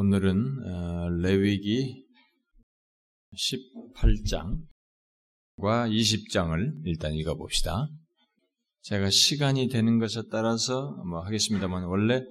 [0.00, 2.04] 오늘은 어, 레위기
[3.34, 4.62] 18장과
[5.90, 7.88] 20장을 일단 읽어봅시다.
[8.82, 12.22] 제가 시간이 되는 것에 따라서 뭐 하겠습니다만 원래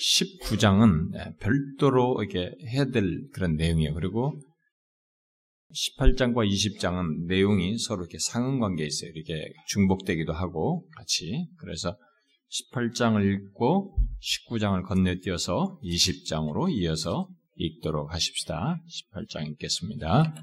[0.00, 3.94] 19장은 별도로 이렇게 해야 될 그런 내용이에요.
[3.94, 4.40] 그리고
[5.96, 9.12] 18장과 20장은 내용이 서로 이렇게 상응관계에 있어요.
[9.14, 11.46] 이렇게 중복되기도 하고 같이.
[11.58, 11.96] 그래서
[12.52, 18.78] 18장을 읽고 19장을 건네뛰어서 20장으로 이어서 읽도록 하십시다.
[19.14, 20.34] 18장 읽겠습니다.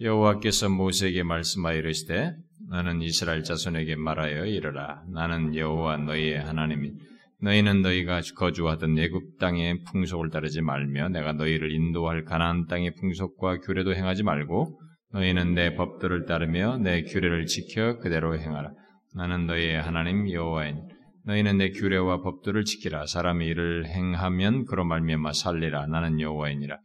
[0.00, 2.34] 여호와께서 모세에게 말씀하여 이르시되
[2.68, 6.92] 나는 이스라엘 자손에게 말하여 이르라 나는 여호와 너희의 하나님이
[7.40, 13.94] 너희는 너희가 거주하던 애굽 땅의 풍속을 따르지 말며 내가 너희를 인도할 가나안 땅의 풍속과 규례도
[13.94, 14.80] 행하지 말고
[15.12, 18.72] 너희는 내 법들을 따르며 내 규례를 지켜 그대로 행하라
[19.14, 20.91] 나는 너희의 하나님 여호와이니
[21.24, 23.06] 너희는 내 규례와 법들을 지키라.
[23.06, 25.86] 사람이 이를 행하면 그로 말미암아 살리라.
[25.86, 26.78] 나는 여호와이니라.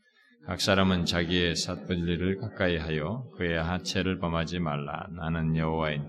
[0.45, 5.07] 각 사람은 자기의 삿불리를 가까이 하여 그의 하체를 범하지 말라.
[5.15, 6.05] 나는 여호와이니.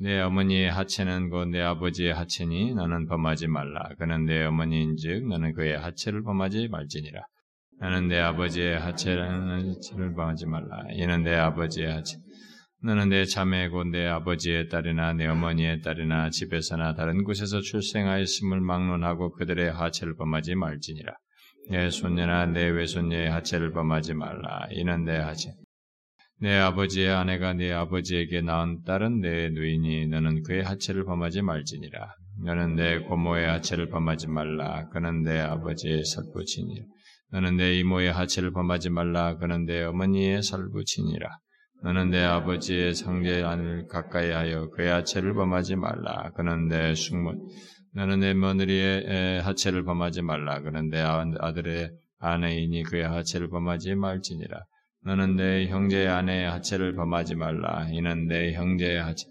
[0.00, 3.88] 내 어머니의 하체는 그내 아버지의 하체니 나는 범하지 말라.
[3.98, 7.22] 그는 내 어머니인즉 너는 그의 하체를 범하지 말지니라.
[7.78, 10.84] 나는 내 아버지의 하체를 범하지 말라.
[10.92, 12.16] 이는 내 아버지의 하체.
[12.82, 19.32] 너는 내 자매 고 내 아버지의 딸이나 내 어머니의 딸이나 집에서나 다른 곳에서 출생하였음을 막론하고
[19.32, 21.12] 그들의 하체를 범하지 말지니라.
[21.70, 24.66] 내 손녀나 내 외손녀의 하체를 범하지 말라.
[24.70, 25.50] 이는 내 하체.
[26.40, 32.14] 내 아버지의 아내가 네 아버지에게 낳은 딸은 내 누이니 너는 그의 하체를 범하지 말지니라.
[32.46, 34.88] 너는 내 고모의 하체를 범하지 말라.
[34.88, 36.86] 그는 내 아버지의 살부친이라.
[37.32, 39.36] 너는 내 이모의 하체를 범하지 말라.
[39.36, 41.28] 그는 내 어머니의 살부친이라.
[41.82, 46.30] 너는 내 아버지의 상제 안을 가까이 하여 그의 하체를 범하지 말라.
[46.36, 47.32] 그는 내 숙모.
[47.94, 50.60] 너는 내 며느리의 하체를 범하지 말라.
[50.60, 54.60] 그는 내 아들의 아내이니 그의 하체를 범하지 말지니라.
[55.04, 57.88] 너는 내 형제의 아내의 하체를 범하지 말라.
[57.90, 59.24] 이는 내 형제의 하체.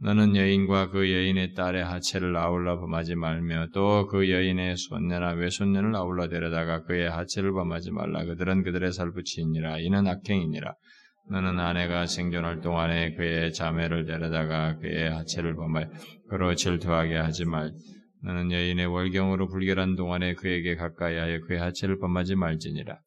[0.00, 6.28] 너는 여인과 그 여인의 딸의 하체를 아울러 범하지 말며 또 그 여인의 손녀나 외손녀를 아울러
[6.28, 8.24] 데려다가 그의 하체를 범하지 말라.
[8.24, 9.78] 그들은 그들의 살부치니라.
[9.78, 10.74] 이는 악행이니라.
[11.30, 15.86] 너는 아내가 생존할 동안에 그의 자매를 데려다가 그의 하체를 범하여
[16.28, 17.72] 그로 질투하게 하지 말.
[18.24, 22.98] 너는 여인의 월경으로 불결한 동안에 그에게 가까이 하여 그의 하체를 범하지 말지니라.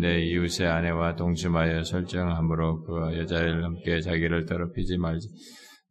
[0.00, 5.28] 내 이웃의 아내와 동침하여 설정함으로 그 여자를 함께 자기를 더럽히지 말지.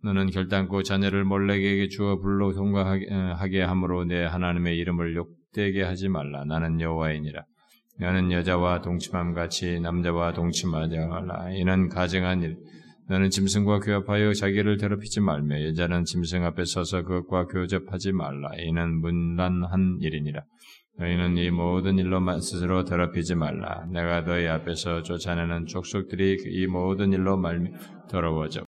[0.04, 6.44] 너는 결단코 자녀를 몰래에게 주어 불로 통과하게 함으로 내 하나님의 이름을 욕되게 하지 말라.
[6.46, 7.44] 나는 여호와이니라.
[8.00, 11.52] 너는 여자와 동침함 같이 남자와 동침하지 말라.
[11.52, 12.58] 이는 가증한 일.
[13.10, 18.52] 너는 짐승과 교합하여 자기를 더럽히지 말며 여자는 짐승 앞에 서서 그것과 교접하지 말라.
[18.60, 20.44] 이는 문란한 일이니라.
[21.00, 23.86] 너희는 이 모든 일로만 스스로 더럽히지 말라.
[23.92, 27.72] 내가 너희 앞에서 쫓아내는 족속들이 이 모든 일로 말미
[28.10, 28.64] 더러워져.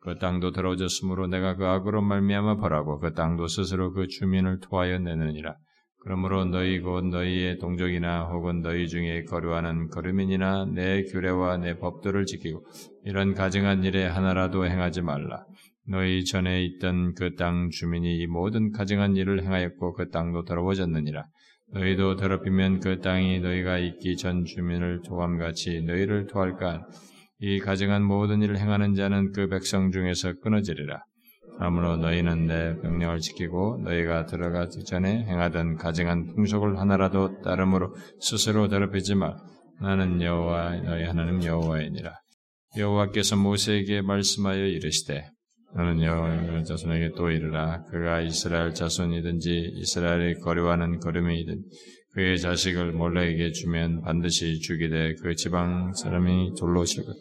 [0.00, 5.56] 그 땅도 더러워졌으므로 내가 그 악으로 말미암아 벌하고 그 땅도 스스로 그 주민을 토하여 내느니라.
[6.00, 12.64] 그러므로 너희 곧 너희의 동족이나 혹은 너희 중에 거류하는 거류민이나 내 규례와 내 법도를 지키고
[13.04, 15.44] 이런 가증한 일에 하나라도 행하지 말라.
[15.88, 21.24] 너희 전에 있던 그 땅 주민이 이 모든 가증한 일을 행하였고 그 땅도 더러워졌느니라.
[21.72, 26.86] 너희도 더럽히면 그 땅이 너희가 있기 전 주민을 토함같이 너희를 토할까?
[27.40, 31.04] 이 가증한 모든 일을 행하는 자는 그 백성 중에서 끊어지리라.
[31.58, 39.14] 그러므로 너희는 내 명령을 지키고 너희가 들어가기 전에 행하던 가증한 풍속을 하나라도 따름으로 스스로 더럽히지
[39.14, 39.34] 마.
[39.80, 42.12] 나는 여호와 너희 하나님 여호와이니라.
[42.76, 45.30] 여호와께서 모세에게 말씀하여 이르시되
[45.74, 51.62] 너는 여호와 자손에게 또 이르라 그가 이스라엘 자손이든지 이스라엘의 거류하는 거름이든
[52.12, 57.14] 그의 자식을 몰래에게 주면 반드시 죽이되 그 지방 사람이 돌로 칠 것.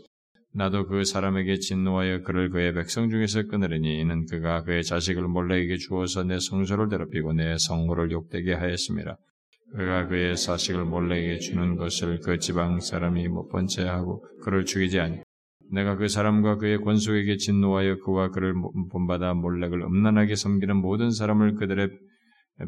[0.58, 6.24] 나도 그 사람에게 진노하여 그를 그의 백성 중에서 끊으리니 이는 그가 그의 자식을 몰래에게 주어서
[6.24, 9.18] 내 성소를 더럽히고 내 성호를 욕되게 하였습니다.
[9.76, 15.00] 그가 그의 자식을 몰래에게 주는 것을 그 지방 사람이 못 본 채 하고 그를 죽이지
[15.00, 15.20] 아니.
[15.74, 18.54] 내가 그 사람과 그의 권속에게 진노하여 그와 그를
[18.92, 21.90] 본받아 몰렉을 음란하게 섬기는 모든 사람을 그들의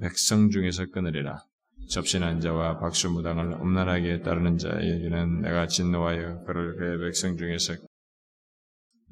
[0.02, 1.38] 백성 중에서 끊으리라.
[1.88, 7.74] 접신한 자와 박수무당을 엄란하게 따르는 자에게는 내가 진노하여 그를 그의 백성 중에서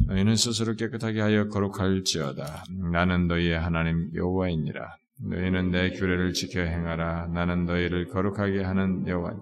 [0.07, 2.65] 너희는 스스로 깨끗하게 하여 거룩할지어다.
[2.91, 4.97] 나는 너희의 하나님 여호와이니라.
[5.29, 7.27] 너희는 내 규례를 지켜 행하라.
[7.27, 9.35] 나는 너희를 거룩하게 하는 여호와.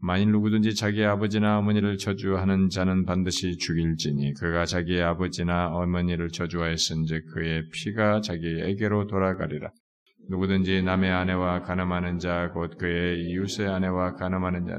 [0.00, 7.68] 만일 누구든지 자기 아버지나 어머니를 저주하는 자는 반드시 죽일지니 그가 자기의 아버지나 어머니를 저주하였은즉 그의
[7.70, 9.70] 피가 자기에게로 돌아가리라.
[10.28, 14.78] 누구든지 남의 아내와 가늠하는 자 곧 그의 이웃의 아내와 가늠하는 자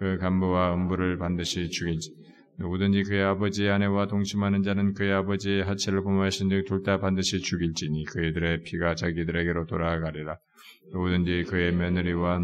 [0.00, 2.14] 그 간부와 음부를 반드시 죽일지
[2.58, 8.94] 누구든지 그의 아버지의 아내와 동침하는 자는 그의 아버지의 하체를 범하신 즉둘다 반드시 죽일지니 그들의 피가
[8.94, 10.38] 자기들에게로 돌아가리라
[10.94, 12.38] 누구든지 그의 며느리와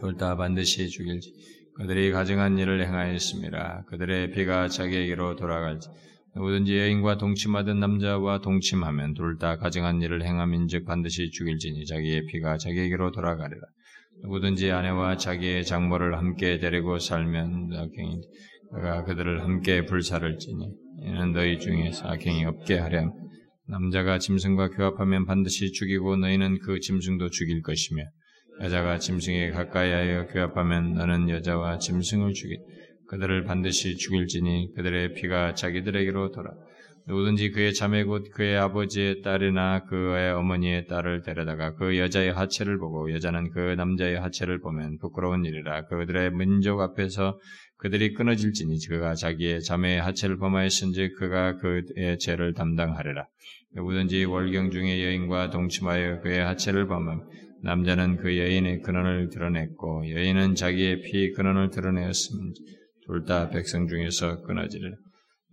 [0.00, 1.32] 둘 다 반드시 죽일지
[1.76, 3.84] 그들이 가증한 일을 행하였습니다.
[3.88, 5.88] 그들의 피가 자기에게로 돌아갈지
[6.36, 13.10] 누구든지 여인과 동침하던 남자와 동침하면 둘 다 가증한 일을 행함인즉 반드시 죽일지니 자기의 피가 자기에게로
[13.12, 13.60] 돌아가리라.
[14.22, 18.20] 누구든지 아내와 자기의 장모를 함께 데리고 살면 악행이
[18.74, 20.68] 그가 그들을 함께 불살을지니
[21.04, 23.12] 이는 너희 중에서 악행이 없게 하렴.
[23.68, 28.02] 남자가 짐승과 교합하면 반드시 죽이고 너희는 그 짐승도 죽일 것이며
[28.60, 32.58] 여자가 짐승에 가까이하여 교합하면 너는 여자와 짐승을 죽이
[33.08, 36.50] 그들을 반드시 죽일지니 그들의 피가 자기들에게로 돌아
[37.08, 43.12] 누구든지 그의 자매 곧 그의 아버지의 딸이나 그의 어머니의 딸을 데려다가 그 여자의 하체를 보고
[43.12, 47.38] 여자는 그 남자의 하체를 보면 부끄러운 일이라 그들의 민족 앞에서
[47.78, 53.26] 그들이 끊어질지니 그가 자기의 자매의 하체를 범하였은지 그가 그의 죄를 담당하리라.
[53.74, 57.28] 누구든지 월경 중에 여인과 동침하여 그의 하체를 범하면
[57.62, 62.54] 남자는 그 여인의 근원을 드러냈고 여인은 자기의 피 근원을 드러내었으면
[63.06, 64.96] 둘 다 백성 중에서 끊어지리라.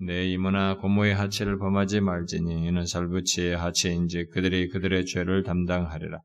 [0.01, 6.19] 내 이모나 고모의 하체를 범하지 말지니 이는 살부치의 하체인지 그들이 그들의 죄를 담당하리라.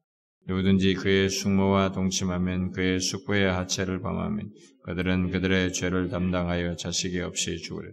[0.47, 4.51] 누구든지 그의 숙모와 동침하면 그의 숙부의 하체를 범하면
[4.85, 7.93] 그들은 그들의 죄를 담당하여 자식이 없이 죽으리라.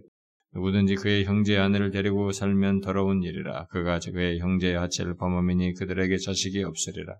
[0.54, 3.66] 누구든지 그의 형제의 아내를 데리고 살면 더러운 일이라.
[3.66, 7.14] 그가 그의 형제의 하체를 범하면 그들에게 자식이 없으리라.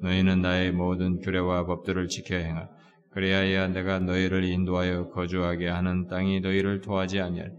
[0.00, 2.66] 너희는 나의 모든 규례와 법들을 지켜 행하.
[3.12, 7.52] 그래야야 내가 너희를 인도하여 거주하게 하는 땅이 너희를 토하지 아니할.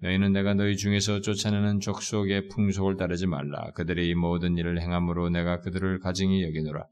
[0.00, 3.70] 너희는 내가 너희 중에서 쫓아내는 족속의 풍속을 따르지 말라.
[3.74, 6.84] 그들이 이 모든 일을 행함으로 내가 그들을 가증히 여기노라.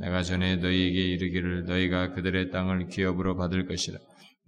[0.00, 3.98] 내가 전에 너희에게 이르기를 너희가 그들의 땅을 기업으로 받을 것이라.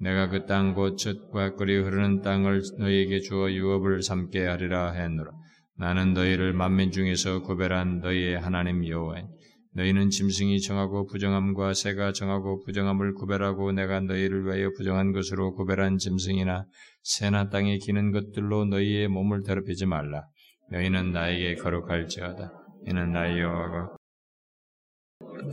[0.01, 5.31] 내가 그 땅 곧 젖과 꿀이 흐르는 땅을 너희에게 주어 유업을 삼게 하리라 했노라.
[5.79, 9.27] 나는 너희를 만민 중에서 구별한 너희의 하나님 여호와니
[9.73, 16.67] 너희는 짐승이 정하고 부정함과 새가 정하고 부정함을 구별하고 내가 너희를 위하여 부정한 것으로 구별한 짐승이나
[17.03, 20.25] 새나 땅에 기는 것들로 너희의 몸을 더럽히지 말라.
[20.71, 22.53] 너희는 나에게 거룩할지어다.
[22.87, 23.97] 이는 나의 여호와가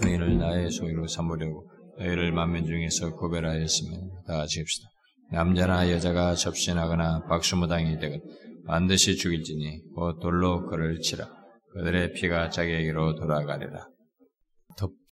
[0.01, 4.89] 너희를 나의 소유로 삼으려고 너희를 만면 중에서 구별하였으면 다 합시다.
[5.31, 8.21] 남자나 여자가 접신하거나 박수무당이 되건
[8.65, 11.27] 반드시 죽일지니 곧 돌로 그를 치라.
[11.73, 13.87] 그들의 피가 자기에게로 돌아가리라.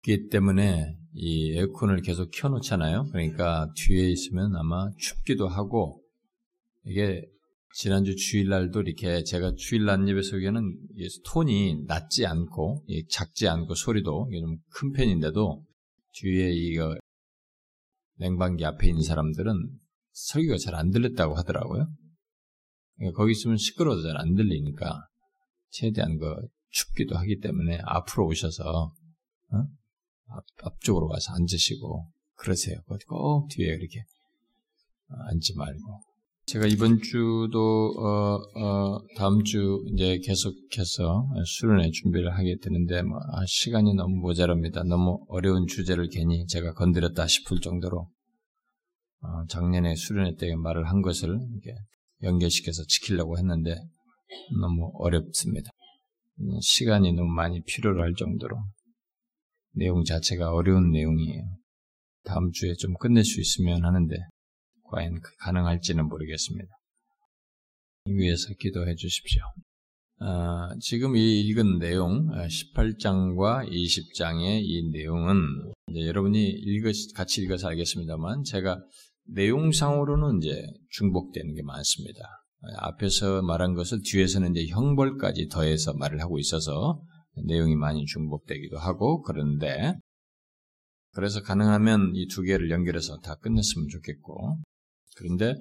[0.01, 3.09] 덥기 때문에 이 에어컨을 계속 켜놓잖아요.
[3.11, 6.01] 그러니까 뒤에 있으면 아마 춥기도 하고
[6.85, 7.23] 이게
[7.73, 10.77] 지난주 주일날도 이렇게 제가 주일날 예배 속에는
[11.25, 15.63] 톤이 낮지 않고 작지 않고 소리도 좀 큰 편인데도
[16.13, 16.97] 뒤에 이거
[18.17, 19.53] 냉방기 앞에 있는 사람들은
[20.13, 21.87] 설교가 잘 안 들렸다고 하더라고요.
[22.97, 25.07] 그러니까 거기 있으면 시끄러워서 잘 안 들리니까
[25.69, 26.35] 최대한 그
[26.69, 28.93] 춥기도 하기 때문에 앞으로 오셔서
[29.53, 29.80] 어?
[30.31, 32.77] 앞, 앞쪽으로 가서 앉으시고 그러세요.
[33.07, 34.03] 꼭 뒤에 이렇게
[35.09, 36.01] 어, 앉지 말고.
[36.47, 43.45] 제가 이번 주도 어, 어, 다음 주 이제 계속해서 수련회 준비를 하게 되는데 뭐, 아,
[43.47, 44.83] 시간이 너무 모자랍니다.
[44.83, 48.07] 너무 어려운 주제를 괜히 제가 건드렸다 싶을 정도로
[49.21, 51.39] 어, 작년에 수련회 때 말을 한 것을
[52.23, 53.75] 연결시켜서 지키려고 했는데
[54.59, 55.69] 너무 어렵습니다.
[56.61, 58.57] 시간이 너무 많이 필요로 할 정도로
[59.73, 61.43] 내용 자체가 어려운 내용이에요.
[62.23, 64.15] 다음 주에 좀 끝낼 수 있으면 하는데
[64.83, 66.69] 과연 그 가능할지는 모르겠습니다.
[68.05, 69.41] 위해서 기도해 주십시오.
[70.19, 75.35] 아, 지금 이 읽은 내용, 18장과 아, 20장의 이 내용은
[75.95, 78.79] 여러분이 읽으, 같이 읽어서 알겠습니다만 제가
[79.25, 80.61] 내용상으로는 이제
[80.91, 82.19] 중복되는 게 많습니다.
[82.77, 87.01] 앞에서 말한 것을 뒤에서는 이제 형벌까지 더해서 말을 하고 있어서
[87.45, 89.93] 내용이 많이 중복되기도 하고 그런데
[91.13, 94.57] 그래서 가능하면 이 두 개를 연결해서 다 끝냈으면 좋겠고
[95.17, 95.55] 그런데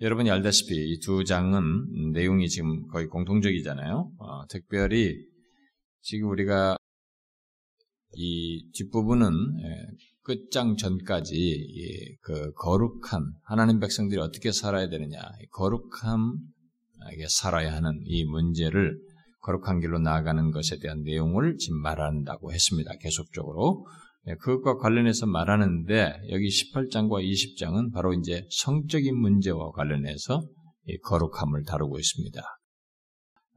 [0.00, 4.10] 여러분이 알다시피 이 두 장은 내용이 지금 거의 공통적이잖아요.
[4.18, 5.14] 어, 특별히
[6.02, 6.76] 지금 우리가
[8.16, 9.32] 이 뒷부분은
[9.62, 9.86] 예,
[10.22, 15.20] 끝장 전까지 그 거룩한 하나님 백성들이 어떻게 살아야 되느냐,
[15.52, 18.98] 거룩함에게 살아야 하는 이 문제를
[19.44, 22.92] 거룩한 길로 나아가는 것에 대한 내용을 지금 말한다고 했습니다.
[22.98, 23.86] 계속적으로.
[24.24, 30.40] 네, 그것과 관련해서 말하는데 여기 18장과 20장은 바로 이제 성적인 문제와 관련해서
[31.02, 32.42] 거룩함을 다루고 있습니다.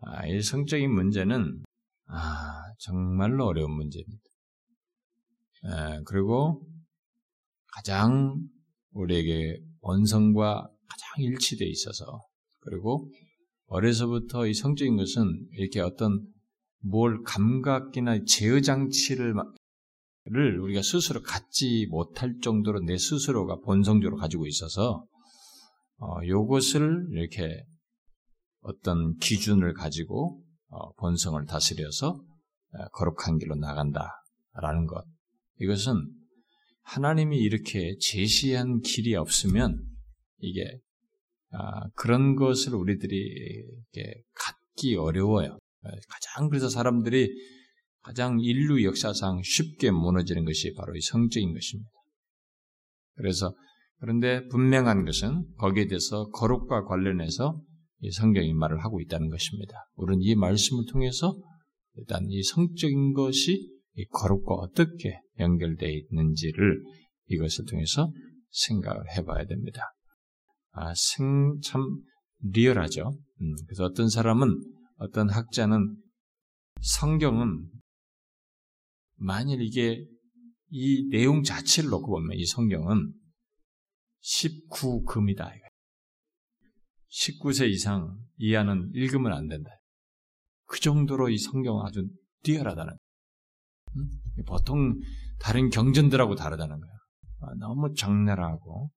[0.01, 1.63] 아, 이 성적인 문제는
[2.07, 4.23] 아, 정말로 어려운 문제입니다.
[5.65, 6.61] 에, 그리고
[7.73, 8.35] 가장
[8.91, 12.25] 우리에게 원성과 가장 일치되어 있어서
[12.59, 13.09] 그리고
[13.67, 16.25] 어려서부터 이 성적인 것은 이렇게 어떤
[16.79, 19.33] 뭘 감각이나 제어 장치를
[20.29, 25.05] 를 우리가 스스로 갖지 못할 정도로 내 스스로가 본성적으로 가지고 있어서
[25.99, 27.63] 어, 요것을 이렇게
[28.59, 35.05] 어떤 기준을 가지고 어, 본성을 다스려서 어, 거룩한 길로 나간다라는 것.
[35.61, 35.93] 이것은
[36.83, 39.81] 하나님이 이렇게 제시한 길이 없으면
[40.39, 40.79] 이게
[41.51, 43.63] 아, 그런 것을 우리들이
[44.33, 45.57] 갖기 어려워요.
[46.09, 47.29] 가장 그래서 사람들이
[48.01, 51.89] 가장 인류 역사상 쉽게 무너지는 것이 바로 이 성적인 것입니다.
[53.15, 53.53] 그래서
[53.99, 57.61] 그런데 분명한 것은 거기에 대해서 거룩과 관련해서
[58.01, 59.73] 이 성경이 말을 하고 있다는 것입니다.
[59.95, 61.35] 우리는 이 말씀을 통해서
[61.95, 66.83] 일단 이 성적인 것이 이 거룩과 어떻게 연결되어 있는지를
[67.27, 68.11] 이것을 통해서
[68.51, 69.81] 생각을 해봐야 됩니다.
[70.77, 71.81] 아, 생, 참,
[72.39, 73.17] 리얼하죠.
[73.41, 74.61] 음, 그래서 어떤 사람은,
[74.97, 75.95] 어떤 학자는
[76.81, 77.67] 성경은
[79.15, 80.05] 만일 이게
[80.69, 83.11] 이 내용 자체를 놓고 보면 이 성경은
[84.21, 85.51] 19금이다.
[87.09, 89.71] 19세 이상 이하는 읽으면 안 된다.
[90.65, 92.07] 그 정도로 이 성경은 아주
[92.43, 92.93] 뛰어나다는
[93.95, 94.09] 음?
[94.45, 94.99] 보통
[95.39, 96.97] 다른 경전들하고 다르다는 거예요.
[97.41, 98.91] 아, 너무 적나라하고.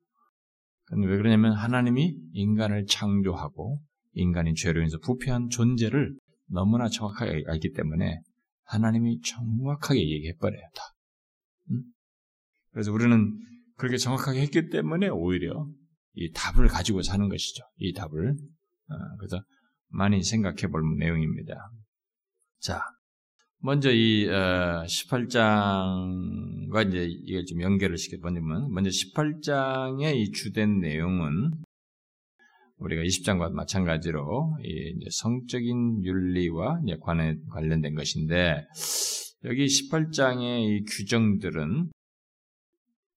[0.90, 3.80] 왜 그러냐면 하나님이 인간을 창조하고
[4.12, 6.16] 인간이 죄로 인해서 부패한 존재를
[6.48, 8.20] 너무나 정확하게 알기 때문에
[8.64, 10.82] 하나님이 정확하게 얘기해버려요, 다.
[11.70, 11.82] 음?
[12.72, 13.38] 그래서 우리는
[13.76, 15.68] 그렇게 정확하게 했기 때문에 오히려
[16.14, 17.62] 이 답을 가지고 사는 것이죠.
[17.76, 18.30] 이 답을.
[18.30, 19.42] 어, 그래서
[19.88, 21.54] 많이 생각해 볼 내용입니다.
[22.58, 22.82] 자,
[23.62, 31.50] 먼저 이 18장과 어, 이제 이걸 좀 연결을 시켜보면 먼저 18장의 이 주된 내용은
[32.78, 36.80] 우리가 20장과 마찬가지로 이제 성적인 윤리와
[37.50, 38.66] 관련된 것인데
[39.44, 41.90] 여기 18장의 이 규정들은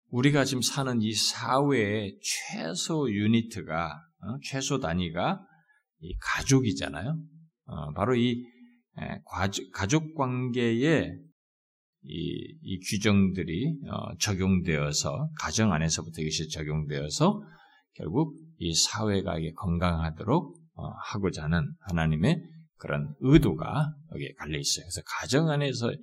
[0.10, 4.38] 우리가 지금 사는 이 사회의 최소 유니트가 어?
[4.44, 5.40] 최소 단위가
[6.02, 7.18] 이 가족이잖아요.
[7.66, 8.36] 어, 바로 이 에,
[9.26, 11.12] 가족, 가족 관계에
[12.04, 17.42] 이, 이 규정들이 어, 적용되어서 가정 안에서부터 이것이 적용되어서
[17.94, 22.42] 결국 이 사회가 건강하도록 어, 하고자 하는 하나님의
[22.78, 24.86] 그런 의도가 여기에 갈려 있어요.
[24.86, 25.94] 그래서 가정 안에서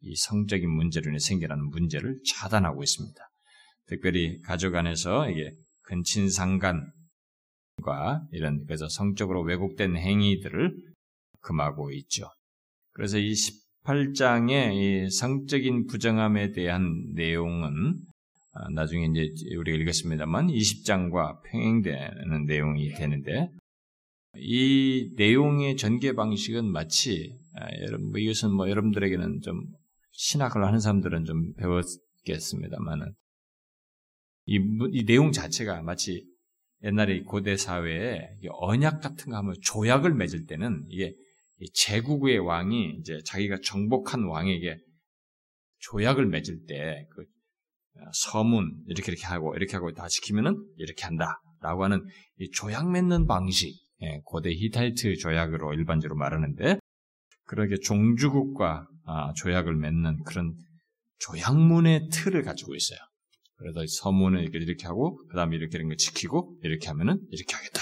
[0.00, 3.20] 이 성적인 문제로 인해 생겨나는 문제를 차단하고 있습니다.
[3.86, 5.52] 특별히 가족 안에서 이게
[5.82, 6.82] 근친상간과
[8.32, 10.74] 이런 그래서 성적으로 왜곡된 행위들을
[11.46, 12.28] 금하고 있죠.
[12.92, 18.00] 그래서 이 18장의 이 성적인 부정함에 대한 내용은
[18.52, 23.50] 아, 나중에 이제 우리가 읽었습니다만 20장과 평행되는 내용이 되는데
[24.34, 29.62] 이 내용의 전개 방식은 마치 아, 여러분 뭐 이것은 뭐 여러분들에게는 좀
[30.12, 33.12] 신학을 하는 사람들은 좀 배웠겠습니다만은
[34.46, 34.60] 이,
[34.92, 36.24] 이 내용 자체가 마치
[36.82, 41.14] 옛날에 고대 사회에 언약 같은 거 하면 조약을 맺을 때는 이게
[41.72, 44.76] 제국의 왕이 이제 자기가 정복한 왕에게
[45.78, 47.24] 조약을 맺을 때 그
[48.12, 52.04] 서문 이렇게 이렇게 하고 이렇게 하고 다 지키면은 이렇게 한다라고 하는
[52.38, 56.78] 이 조약 맺는 방식 예, 고대 히타이트 조약으로 일반적으로 말하는데
[57.44, 60.54] 그렇게 종주국과 아, 조약을 맺는 그런
[61.18, 62.98] 조약문의 틀을 가지고 있어요.
[63.56, 67.80] 그래서 서문을 이렇게 이렇게 하고 그 다음에 이렇게 이런 거 지키고 이렇게 하면은 이렇게 하겠다.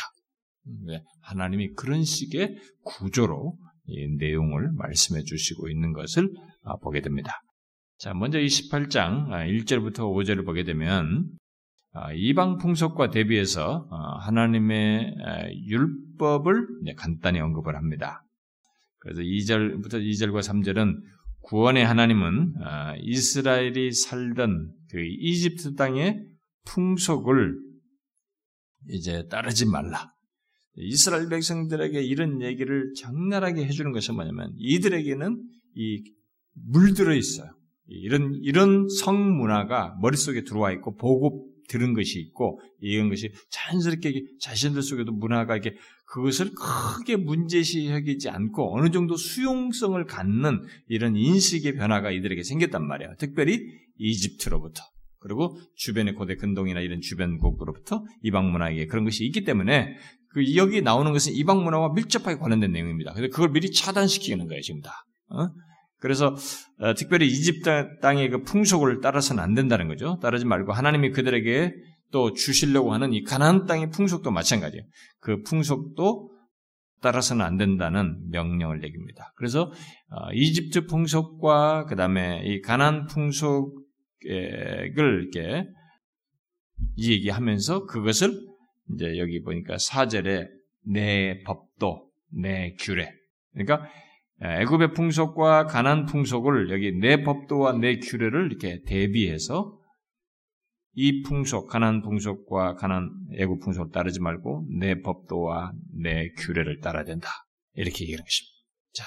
[0.87, 3.64] 네, 하나님이 그런 식의 구조로 이
[4.19, 6.31] 내용을 말씀해 주시고 있는 것을
[6.65, 7.43] 아, 보게 됩니다.
[7.99, 11.29] 자, 먼저 이 18장 1절부터 아, 5절을 보게 되면
[11.93, 15.15] 아, 이방 풍속과 대비해서 아, 하나님의
[15.69, 18.25] 율법을 간단히 언급을 합니다.
[18.99, 20.95] 그래서 2절부터 2절과 3절은
[21.43, 22.55] 구원의 하나님은
[23.01, 26.25] 이스라엘이 살던 그 이집트 땅의
[26.65, 27.55] 풍속을
[28.89, 30.14] 이제 따르지 말라.
[30.77, 35.43] 이스라엘 백성들에게 이런 얘기를 장난하게 해주는 것은 뭐냐면 이들에게는
[35.77, 36.03] 이
[36.55, 37.51] 물들어 있어요.
[37.87, 44.83] 이런, 이런 성 문화가 머릿속에 들어와 있고, 보고 들은 것이 있고, 이런 것이 자연스럽게 자신들
[44.83, 45.77] 속에도 문화가 이렇게
[46.07, 53.15] 그것을 크게 문제시 여기지 않고 어느 정도 수용성을 갖는 이런 인식의 변화가 이들에게 생겼단 말이에요.
[53.19, 53.61] 특별히
[53.99, 54.83] 이집트로부터.
[55.19, 59.97] 그리고 주변의 고대 근동이나 이런 주변국으로부터 이방 문화에 그런 것이 있기 때문에
[60.35, 63.13] 그 여기 나오는 것은 이방 문화와 밀접하게 관련된 내용입니다.
[63.15, 65.07] 그래서 그걸 미리 차단시키는 거예요, 지금 다.
[65.31, 65.49] 어?
[66.01, 66.35] 그래서
[66.81, 70.19] 어, 특별히 이집트 땅의 그 풍속을 따라서는 안 된다는 거죠.
[70.21, 71.73] 따르지 말고 하나님이 그들에게
[72.11, 74.85] 또 주시려고 하는 이 가나안 땅의 풍속도 마찬가지예요.
[75.21, 76.31] 그 풍속도
[77.01, 79.33] 따라서는 안 된다는 명령을 내깁니다.
[79.37, 79.73] 그래서
[80.11, 83.71] 어, 이집트 풍속과 그 다음에 이 가나안 풍속을
[84.27, 85.65] 이렇게
[86.99, 88.33] 얘기하면서 그것을
[88.93, 90.49] 이제 여기 보니까 사절에
[90.87, 93.11] 내 법도 내 규례
[93.53, 93.89] 그러니까
[94.41, 99.79] 애굽의 풍속과 가난 풍속을 여기 내 법도와 내 규례를 이렇게 대비해서
[100.95, 107.29] 이 풍속, 가난 풍속과 가난 애굽 풍속을 따르지 말고 내 법도와 내 규례를 따라야 된다.
[107.75, 108.55] 이렇게 얘기하는 것입니다.
[108.93, 109.05] 자,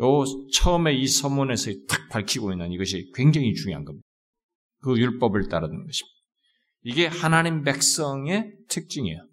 [0.00, 4.06] 요 처음에 이 서문에서 탁 밝히고 있는 이것이 굉장히 중요한 겁니다.
[4.80, 6.13] 그 율법을 따르는 것입니다.
[6.84, 9.26] 이게 하나님 백성의 특징이에요.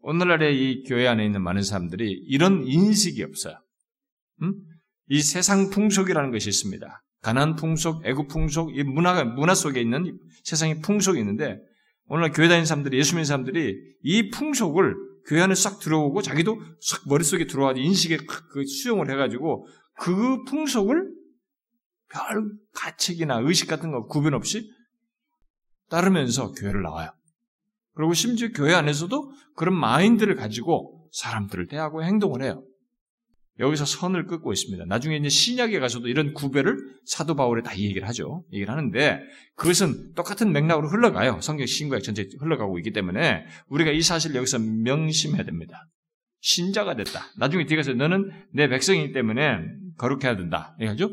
[0.00, 3.58] 오늘날의 이 교회 안에 있는 많은 사람들이 이런 인식이 없어요.
[4.42, 4.54] 음?
[5.08, 7.02] 이 세상 풍속이라는 것이 있습니다.
[7.22, 11.58] 가난 풍속, 애국 풍속, 이 문화가 문화 속에 있는 세상의 풍속이 있는데
[12.06, 14.94] 오늘 교회 다니는 사람들이 예수 믿는 사람들이 이 풍속을
[15.28, 19.66] 교회 안에 싹 들어오고 자기도 싹 머릿속에 들어와서 인식에 그 수용을 해가지고
[20.00, 21.10] 그 풍속을
[22.10, 24.68] 별 가책이나 의식 같은 거 구분 없이
[25.92, 27.10] 따르면서 교회를 나와요.
[27.94, 32.64] 그리고 심지어 교회 안에서도 그런 마인드를 가지고 사람들을 대하고 행동을 해요.
[33.58, 34.86] 여기서 선을 긋고 있습니다.
[34.86, 38.44] 나중에 이제 신약에 가서도 이런 구별을 사도 바울에 다 얘기를 하죠.
[38.50, 39.20] 얘기를 하는데
[39.56, 41.38] 그것은 똑같은 맥락으로 흘러가요.
[41.42, 45.86] 성경 신구약 전체 흘러가고 있기 때문에 우리가 이 사실을 여기서 명심해야 됩니다.
[46.42, 47.24] 신자가 됐다.
[47.38, 49.60] 나중에 뒤에 가서 너는 내 백성이기 때문에
[49.96, 50.76] 거룩해야 된다.
[50.80, 51.10] 이거죠.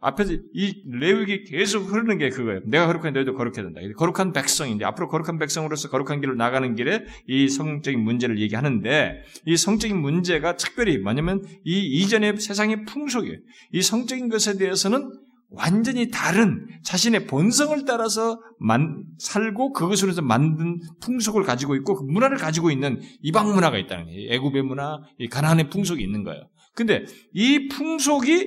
[0.00, 2.60] 앞에서 이 레위기 계속 흐르는 게 그거예요.
[2.66, 3.80] 내가 거룩한 너희도 거룩해야 된다.
[3.96, 9.96] 거룩한 백성인데 앞으로 거룩한 백성으로서 거룩한 길을 나가는 길에 이 성적인 문제를 얘기하는데 이 성적인
[9.98, 13.38] 문제가 특별히 뭐냐면 이 이전의 세상의 풍속이에요.
[13.72, 15.10] 이 성적인 것에 대해서는
[15.50, 22.70] 완전히 다른 자신의 본성을 따라서 만, 살고 그것으로 만든 풍속을 가지고 있고 그 문화를 가지고
[22.70, 24.32] 있는 이방 문화가 있다는 거예요.
[24.32, 26.48] 애굽의 문화, 이 가나안의 풍속이 있는 거예요.
[26.74, 28.46] 근데 이 풍속이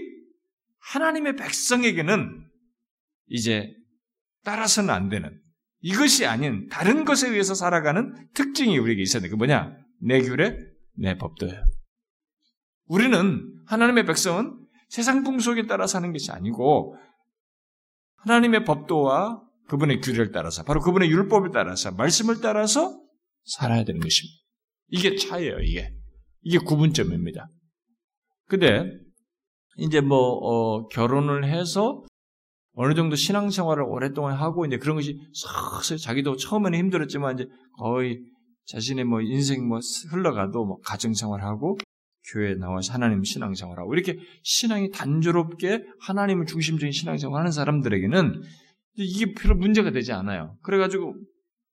[0.79, 2.45] 하나님의 백성에게는
[3.27, 3.73] 이제
[4.43, 5.39] 따라서는 안 되는
[5.81, 9.27] 이것이 아닌 다른 것에 의해서 살아가는 특징이 우리에게 있어야 돼.
[9.27, 9.75] 그 뭐냐?
[10.01, 10.57] 내 규례,
[10.97, 11.63] 내 법도예요.
[12.85, 14.62] 우리는 하나님의 백성은
[14.93, 16.95] 세상 풍속에 따라 사는 것이 아니고
[18.17, 23.01] 하나님의 법도와 그분의 규례를 따라서 바로 그분의 율법을 따라서 말씀을 따라서
[23.43, 24.37] 살아야 되는 것입니다.
[24.89, 25.91] 이게 차예요, 이게.
[26.41, 27.47] 이게 구분점입니다.
[28.45, 28.85] 근데
[29.79, 32.03] 이제 뭐 어, 결혼을 해서
[32.73, 37.47] 어느 정도 신앙생활을 오랫동안 하고 이제 그런 것이 서서히 자기도 처음에는 힘들었지만 이제
[37.79, 38.19] 거의
[38.67, 39.79] 자신의 뭐 인생 뭐
[40.11, 41.79] 흘러가도 뭐 가정생활하고
[42.31, 48.41] 교회에 나와서 하나님 신앙생활하고 이렇게 신앙이 단조롭게 하나님을 중심적인 신앙생활하는 사람들에게는
[48.95, 50.57] 이게 별로 문제가 되지 않아요.
[50.61, 51.15] 그래가지고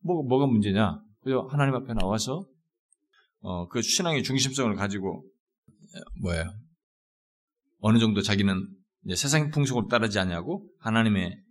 [0.03, 1.01] 뭐 뭐가 문제냐?
[1.23, 1.47] 그죠?
[1.51, 2.45] 하나님 앞에 나와서
[3.41, 5.25] 어, 그 신앙의 중심성을 가지고
[6.23, 6.45] 뭐예요?
[7.81, 8.69] 어느 정도 자기는
[9.15, 11.43] 세상 풍속을 따르지 않냐고 하나님의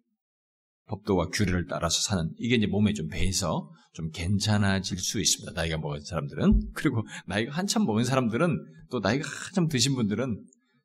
[0.89, 5.53] 법도와 규례를 따라서 사는 이게 이제 몸에 좀 배서 좀 괜찮아질 수 있습니다.
[5.53, 8.57] 나이가 먹은 사람들은 그리고 나이가 한참 먹은 사람들은
[8.91, 10.43] 또 나이가 한참 드신 분들은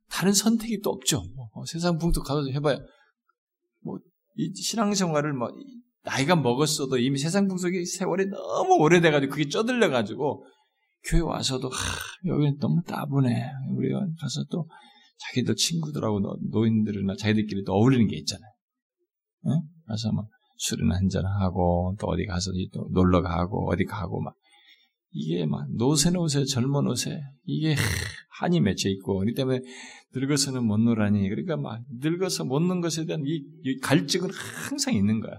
[0.08, 1.24] 다른 선택이 또 없죠.
[1.34, 2.78] 뭐, 어, 세상 풍토 가서 해봐야
[3.82, 3.98] 뭐
[4.36, 5.48] 이 신앙생활을 뭐
[6.04, 10.44] 나이가 먹었어도 이미 세상 풍속의 세월이 너무 오래돼가지고 그게 쪄들려가지고
[11.06, 11.76] 교회 와서도 하,
[12.26, 13.52] 여기는 너무 따분해.
[13.76, 14.68] 우리가 가서 또
[15.18, 18.50] 자기들 친구들하고 노인들이나 자기들끼리 또 어울리는 게 있잖아요.
[19.44, 19.52] 네?
[19.86, 24.34] 가서 막 술이나 한잔 하고 또 어디 가서 또 놀러 가고 어디 가고 막
[25.10, 27.76] 이게 막 노쇠는 옷에 젊은 옷에 이게
[28.30, 29.60] 한이 맺혀 있고 그렇기 때문에
[30.14, 35.20] 늙어서는 못 놀아니 그러니까 막 늙어서 못 노는 것에 대한 이, 이 갈증은 항상 있는
[35.20, 35.34] 거야.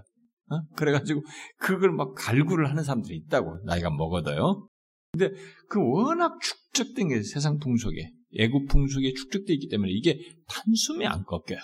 [0.48, 0.62] 어?
[0.76, 1.22] 그래가지고
[1.58, 4.68] 그걸 막 갈구를 하는 사람들이 있다고 나이가 먹어도요.
[5.12, 5.34] 근데
[5.68, 11.60] 그 워낙 축적된 게 세상 풍속에 애국 풍속에 축적되어 있기 때문에 이게 단숨에 안 꺾여요.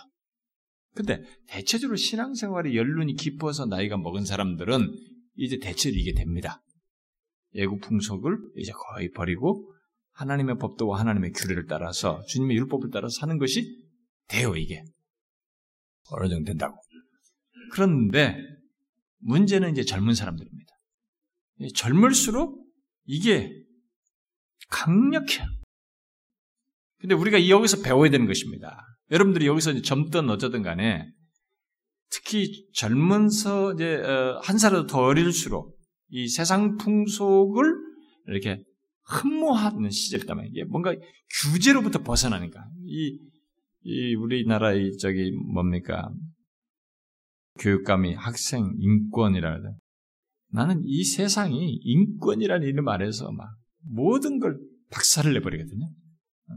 [0.94, 4.94] 근데 대체적으로 신앙생활에 연륜이 깊어서 나이가 먹은 사람들은
[5.36, 6.62] 이제 대체로 이게 됩니다.
[7.54, 9.72] 애국 풍속을 이제 거의 버리고
[10.12, 13.82] 하나님의 법도와 하나님의 규례를 따라서 주님의 율법을 따라서 사는 것이
[14.28, 14.84] 돼요, 이게.
[16.10, 16.76] 어느 정도 된다고.
[17.72, 18.36] 그런데
[19.18, 20.72] 문제는 이제 젊은 사람들입니다.
[21.74, 22.62] 젊을수록
[23.04, 23.50] 이게
[24.68, 25.46] 강력해요.
[26.98, 28.91] 근데 우리가 여기서 배워야 되는 것입니다.
[29.12, 31.06] 여러분들이 여기서 젊든 어쩌든 간에
[32.10, 37.64] 특히 젊은서 이제 어, 한 살이라도 더 어릴수록 이 세상 풍속을
[38.26, 38.62] 이렇게
[39.04, 40.66] 흠모하는 시절이다 말이에요.
[40.66, 40.94] 뭔가
[41.42, 43.32] 규제로부터 벗어나니까 이
[43.84, 46.12] 이 우리나라의 저기 뭡니까
[47.58, 49.72] 교육감이 학생 인권이라 그래.
[50.50, 53.48] 나는 이 세상이 인권이라는 이름 아래서 막
[53.80, 54.58] 모든 걸
[54.90, 55.88] 박살을 내버리거든요.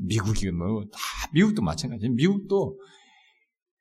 [0.02, 1.00] 미국이 뭐 다
[1.34, 2.14] 미국도 마찬가지예요.
[2.14, 2.80] 미국도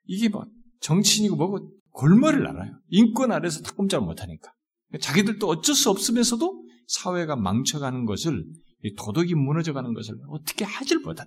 [0.07, 0.45] 이게 뭐
[0.81, 2.73] 정치인이고 뭐고 골머리를 알아요.
[2.89, 4.53] 인권 아래서 다 꼼짝 못하니까.
[5.01, 8.45] 자기들도 어쩔 수 없으면서도 사회가 망쳐가는 것을
[8.99, 11.27] 도덕이 무너져가는 것을 어떻게 하질 못한.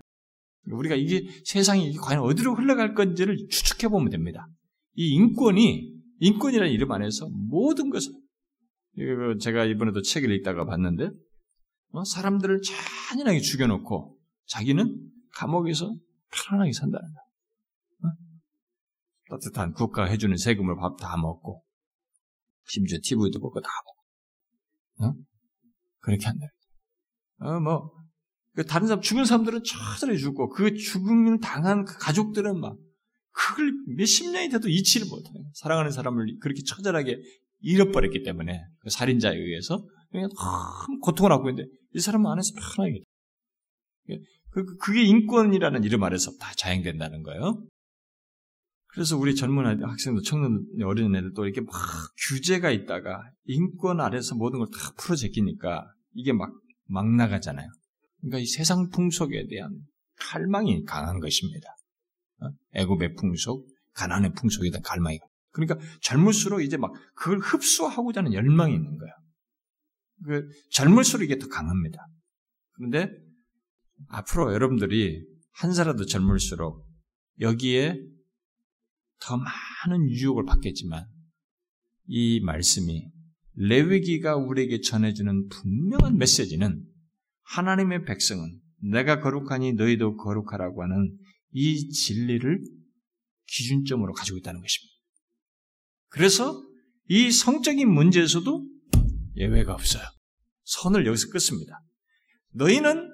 [0.69, 4.47] 우리가 이게 세상이 과연 어디로 흘러갈 건지를 추측해 보면 됩니다.
[4.95, 8.11] 이 인권이 인권이라는 이름 안에서 모든 것을
[9.39, 11.09] 제가 이번에도 책을 읽다가 봤는데
[11.91, 12.03] 어?
[12.03, 12.61] 사람들을
[13.09, 14.16] 잔인하게 죽여놓고
[14.47, 15.93] 자기는 감옥에서
[16.31, 18.11] 편안하게 산다는 거야.
[18.11, 18.15] 어?
[19.29, 21.63] 따뜻한 국가 해주는 세금을 밥 다 먹고
[22.65, 25.15] 심지어 TV도 먹고 다 먹고 어?
[25.99, 26.47] 그렇게 한다.
[27.39, 27.91] 어, 뭐,
[28.53, 32.75] 그 다른 사람, 죽은 사람들은 처절히 죽고, 그 죽음을 당한 그 가족들은 막,
[33.31, 35.43] 그걸 몇십 년이 돼도 잊지를 못해요.
[35.53, 37.19] 사랑하는 사람을 그렇게 처절하게
[37.59, 43.03] 잃어버렸기 때문에, 그 살인자에 의해서, 그냥 큰 고통을 하고 있는데, 이 사람은 안에서 편하게.
[44.51, 47.63] 그, 그, 그게 인권이라는 이름 아래서 다 자행된다는 거예요.
[48.87, 51.73] 그래서 우리 젊은 학생들, 청년, 어린 애들도 이렇게 막
[52.29, 56.51] 규제가 있다가 인권 아래서 모든 걸 다 풀어 제끼니까 이게 막,
[56.87, 57.67] 막 나가잖아요.
[58.21, 59.71] 그러니까 이 세상 풍속에 대한
[60.19, 61.67] 갈망이 강한 것입니다.
[62.41, 62.47] 어?
[62.73, 65.19] 애굽의 풍속, 가난의 풍속에 대한 갈망이.
[65.51, 69.13] 그러니까 젊을수록 이제 막 그걸 흡수하고자 하는 열망이 있는 거예요.
[70.25, 71.99] 그 젊을수록 이게 더 강합니다.
[72.73, 73.11] 그런데
[74.09, 76.85] 앞으로 여러분들이 한 살라도 젊을수록
[77.39, 77.99] 여기에
[79.19, 81.05] 더 많은 유혹을 받겠지만
[82.05, 83.09] 이 말씀이
[83.55, 86.83] 레위기가 우리에게 전해주는 분명한 메시지는
[87.43, 88.59] 하나님의 백성은
[88.91, 91.17] 내가 거룩하니 너희도 거룩하라고 하는
[91.51, 92.61] 이 진리를
[93.47, 94.93] 기준점으로 가지고 있다는 것입니다.
[96.09, 96.63] 그래서
[97.09, 98.67] 이 성적인 문제에서도
[99.37, 100.03] 예외가 없어요.
[100.63, 101.81] 선을 여기서 끊습니다.
[102.53, 103.06] 너희는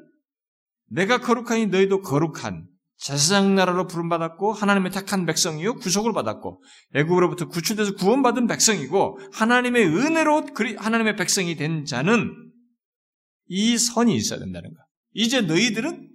[0.93, 6.63] 내가 거룩하니 너희도 거룩한 제사장 나라로 부름받았고 하나님의 택한 백성이요 구속을 받았고
[6.95, 10.45] 애굽으로부터 구출돼서 구원받은 백성이고 하나님의 은혜로
[10.77, 12.31] 하나님의 백성이 된 자는
[13.47, 14.77] 이 선이 있어야 된다는 거.
[15.13, 16.09] 이제 너희들은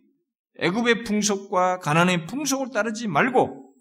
[0.60, 3.74] 애굽의 풍속과 가난의 풍속을 따르지 말고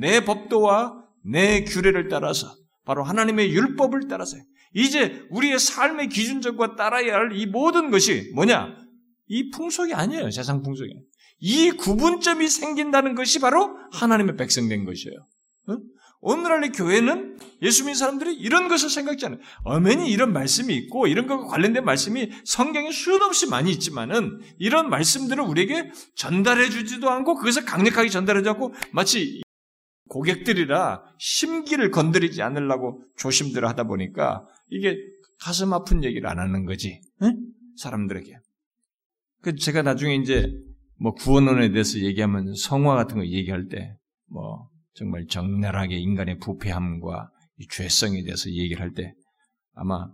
[0.00, 2.48] 내 법도와 내 규례를 따라서
[2.84, 4.36] 바로 하나님의 율법을 따라서
[4.74, 8.87] 이제 우리의 삶의 기준적과 따라야 할 이 모든 것이 뭐냐?
[9.28, 10.30] 이 풍속이 아니에요.
[10.30, 10.90] 세상 풍속이.
[11.40, 15.16] 이 구분점이 생긴다는 것이 바로 하나님의 백성된 것이에요.
[15.68, 15.76] 어?
[16.20, 19.38] 오늘날의 교회는 예수 믿는 사람들이 이런 것을 생각지 않아요.
[19.62, 25.42] 어머니 이런 말씀이 있고 이런 것과 관련된 말씀이 성경에 수도 없이 많이 있지만은 이런 말씀들을
[25.44, 29.42] 우리에게 전달해 주지도 않고 그것을 강력하게 전달하지 않고 마치
[30.08, 34.96] 고객들이라 심기를 건드리지 않으려고 조심들 하다 보니까 이게
[35.38, 37.00] 가슴 아픈 얘기를 안 하는 거지.
[37.22, 37.36] 응?
[37.76, 38.38] 사람들에게.
[39.42, 40.52] 그 제가 나중에 이제
[41.00, 43.94] 뭐 구원론에 대해서 얘기하면 성화 같은 거 얘기할 때
[44.30, 47.30] 뭐 정말 적나라하게 인간의 부패함과
[47.70, 49.14] 죄성에 대해서 얘기를 할 때
[49.72, 50.06] 아마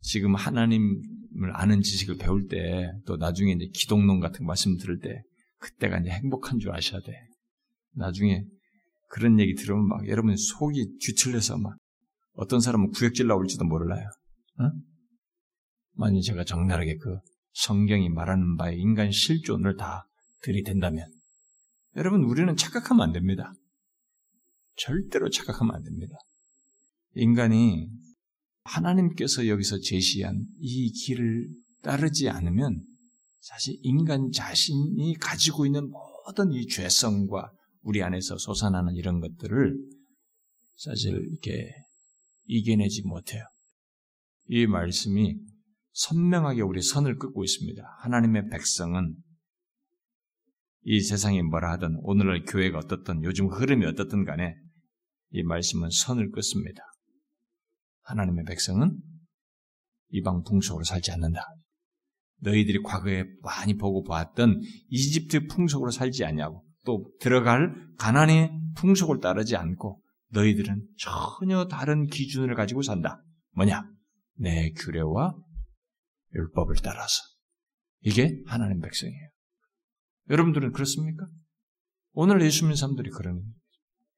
[0.00, 5.22] 지금 하나님을 아는 지식을 배울 때 또 나중에 이제 기독론 같은 말씀 들을 때
[5.58, 7.12] 그때가 이제 행복한 줄 아셔야 돼.
[7.94, 8.44] 나중에
[9.10, 11.76] 그런 얘기 들으면 막 여러분 속이 뒤틀려서 막
[12.32, 14.06] 어떤 사람은 구역질 나올지도 몰라요.
[14.58, 14.70] 어?
[15.92, 17.18] 만약 제가 적나라하게 그
[17.54, 20.06] 성경이 말하는 바에 인간 실존을 다
[20.42, 21.10] 들이댄다면
[21.96, 23.52] 여러분 우리는 착각하면 안 됩니다.
[24.76, 26.16] 절대로 착각하면 안 됩니다.
[27.14, 27.88] 인간이
[28.64, 31.48] 하나님께서 여기서 제시한 이 길을
[31.82, 32.84] 따르지 않으면
[33.40, 39.76] 사실 인간 자신이 가지고 있는 모든 이 죄성과 우리 안에서 솟아나는 이런 것들을
[40.76, 41.70] 사실 이렇게
[42.46, 43.44] 이겨내지 못해요.
[44.48, 45.36] 이 말씀이
[45.94, 47.82] 선명하게 우리 선을 긋고 있습니다.
[48.00, 49.16] 하나님의 백성은
[50.82, 54.54] 이 세상이 뭐라 하든 오늘날 교회가 어떻든 요즘 흐름이 어떻든 간에
[55.30, 56.82] 이 말씀은 선을 긋습니다.
[58.02, 59.00] 하나님의 백성은
[60.10, 61.40] 이방 풍속으로 살지 않는다.
[62.40, 70.02] 너희들이 과거에 많이 보고 봤던 이집트 풍속으로 살지 않냐고 또 들어갈 가난의 풍속을 따르지 않고
[70.30, 73.22] 너희들은 전혀 다른 기준을 가지고 산다.
[73.52, 73.88] 뭐냐?
[74.36, 75.34] 내 규례와
[76.34, 77.14] 율법을 따라서.
[78.00, 79.28] 이게 하나님 백성이에요.
[80.30, 81.26] 여러분들은 그렇습니까?
[82.12, 83.42] 오늘 예수 믿는 사람들이 그러는,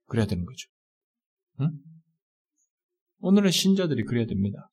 [0.07, 0.69] 그래야 되는 거죠.
[1.61, 1.71] 응?
[3.19, 4.71] 오늘의 신자들이 그래야 됩니다.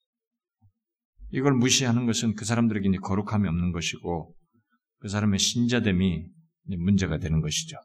[1.31, 4.35] 이걸 무시하는 것은 그 사람들에게 이제 거룩함이 없는 것이고,
[4.99, 6.27] 그 사람의 신자됨이
[6.77, 7.77] 문제가 되는 것이죠.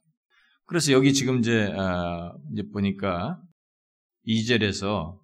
[0.66, 3.40] 그래서 여기 지금 이제, 어, 이제 보니까
[4.26, 5.18] 2절에서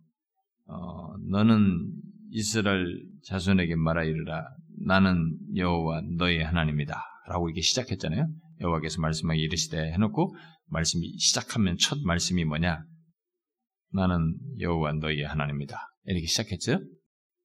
[0.66, 1.92] 어, 너는
[2.34, 4.44] 이스라엘 자손에게 말하 이르라
[4.84, 8.26] 나는 여호와 너의 하나님이다 라고 이게 시작했잖아요.
[8.60, 10.34] 여호와께서 말씀하기 이르시되 해놓고
[10.66, 12.84] 말씀이 시작하면 첫 말씀이 뭐냐?
[13.92, 16.80] 나는 여호와 너의 하나님이다 이렇게 시작했죠.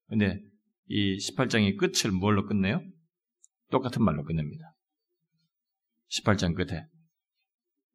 [0.07, 0.41] 근데
[0.87, 2.81] 이 18장의 끝을 뭘로 끝내요?
[3.69, 4.73] 똑같은 말로 끝냅니다.
[6.09, 6.83] 18장 끝에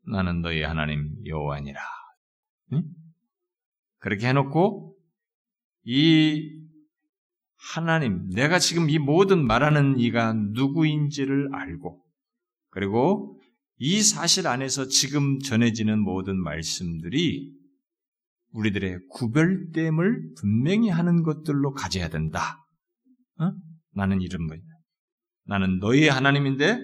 [0.07, 1.81] 나는 너희 하나님 여호와니라.
[2.75, 2.85] 응?
[3.99, 4.97] 그렇게 해놓고
[5.87, 6.64] 이
[7.73, 12.05] 하나님, 내가 지금 이 모든 말하는 이가 누구인지를 알고
[12.71, 13.41] 그리고
[13.79, 17.53] 이 사실 안에서 지금 전해지는 모든 말씀들이
[18.53, 22.65] 우리들의 구별됨을 분명히 하는 것들로 가져야 된다.
[23.39, 23.53] 어?
[23.95, 24.67] 나는 이런 분이다.
[25.47, 26.79] 나는 너희의 하나님인데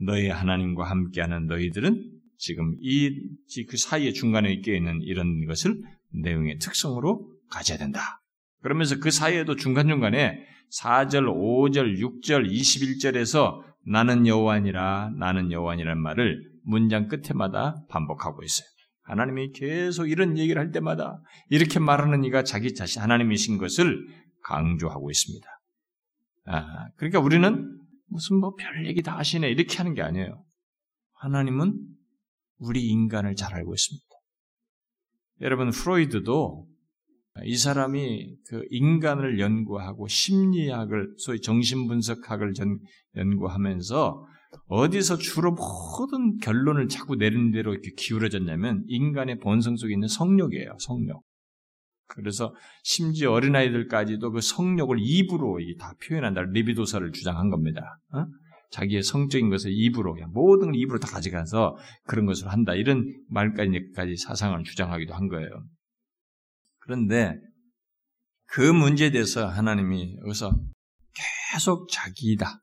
[0.00, 2.02] 너희 하나님과 함께하는 너희들은
[2.38, 3.10] 지금 이
[3.68, 5.80] 그 사이의 중간에 끼어 있는 이런 것을
[6.12, 8.23] 내용의 특성으로 가져야 된다.
[8.64, 10.42] 그러면서 그 사이에도 중간중간에
[10.80, 18.66] 4절, 5절, 6절, 21절에서 나는 여호와니라 나는 여호와니라는 말을 문장 끝에마다 반복하고 있어요.
[19.02, 24.08] 하나님이 계속 이런 얘기를 할 때마다 이렇게 말하는 이가 자기 자신 하나님이신 것을
[24.44, 25.46] 강조하고 있습니다.
[26.46, 30.42] 아, 그러니까 우리는 무슨 뭐 별 얘기 다 하시네 이렇게 하는 게 아니에요.
[31.16, 31.78] 하나님은
[32.56, 34.06] 우리 인간을 잘 알고 있습니다.
[35.42, 36.73] 여러분 프로이드도
[37.42, 42.52] 이 사람이 그 인간을 연구하고 심리학을 소위 정신분석학을
[43.16, 44.26] 연구하면서
[44.68, 50.76] 어디서 주로 모든 결론을 자꾸 내리는 대로 이렇게 기울어졌냐면 인간의 본성 속에 있는 성욕이에요.
[50.78, 51.24] 성욕.
[52.06, 56.42] 그래서 심지어 어린아이들까지도 그 성욕을 입으로 다 표현한다.
[56.42, 57.98] 리비도사를 주장한 겁니다.
[58.12, 58.26] 어?
[58.70, 62.74] 자기의 성적인 것을 입으로, 모든 걸 입으로 다 가져가서 그런 것을 한다.
[62.74, 65.48] 이런 말까지 사상을 주장하기도 한 거예요.
[66.84, 67.34] 그런데
[68.46, 70.54] 그 문제에 대해서 하나님이 여기서
[71.52, 72.60] 계속 자기이다.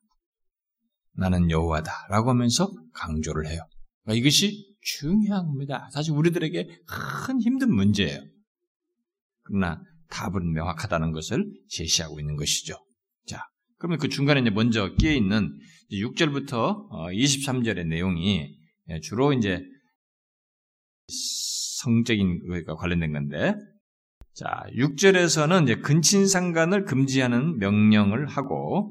[1.13, 2.07] 나는 여호와다.
[2.09, 3.61] 라고 하면서 강조를 해요.
[4.03, 5.89] 그러니까 이것이 중요한 겁니다.
[5.91, 8.19] 사실 우리들에게 큰 힘든 문제예요.
[9.43, 12.75] 그러나 답은 명확하다는 것을 제시하고 있는 것이죠.
[13.25, 13.43] 자,
[13.77, 15.57] 그러면 그 중간에 이제 먼저 끼어 있는
[15.91, 18.55] 6절부터 23절의 내용이
[19.03, 19.61] 주로 이제
[21.81, 23.55] 성적인 것과 관련된 건데,
[24.33, 28.89] 자, 6절에서는 이제 근친상간을 금지하는 명령을 하고,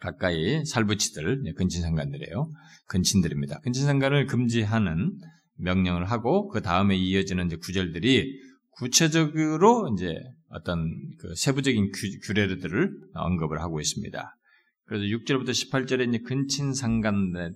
[0.00, 2.50] 가까이 살부치들, 근친상간들이에요.
[2.88, 3.60] 근친들입니다.
[3.60, 5.16] 근친상간을 금지하는
[5.56, 8.40] 명령을 하고, 그 다음에 이어지는 이제 구절들이
[8.72, 14.36] 구체적으로 이제 어떤 그 세부적인 규, 례들을 언급을 하고 있습니다.
[14.86, 17.50] 그래서 6절부터 18절에 이제 근친상간에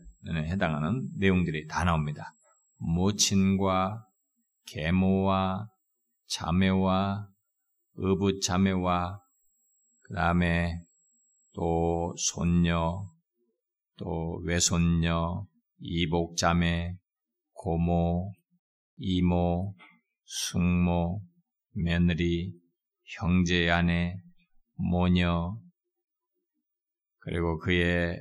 [0.46, 2.34] 해당하는 내용들이 다 나옵니다.
[2.78, 4.04] 모친과
[4.66, 5.68] 계모와
[6.28, 7.28] 자매와
[7.96, 9.20] 의붓 자매와
[10.02, 10.80] 그 다음에
[11.52, 13.04] 또 손녀,
[13.96, 15.46] 또 외손녀,
[15.80, 16.96] 이복 자매,
[17.52, 18.32] 고모,
[18.96, 19.74] 이모,
[20.24, 21.20] 숙모,
[21.72, 22.52] 며느리,
[23.04, 24.16] 형제 아내,
[24.74, 25.58] 모녀,
[27.18, 28.16] 그리고 그의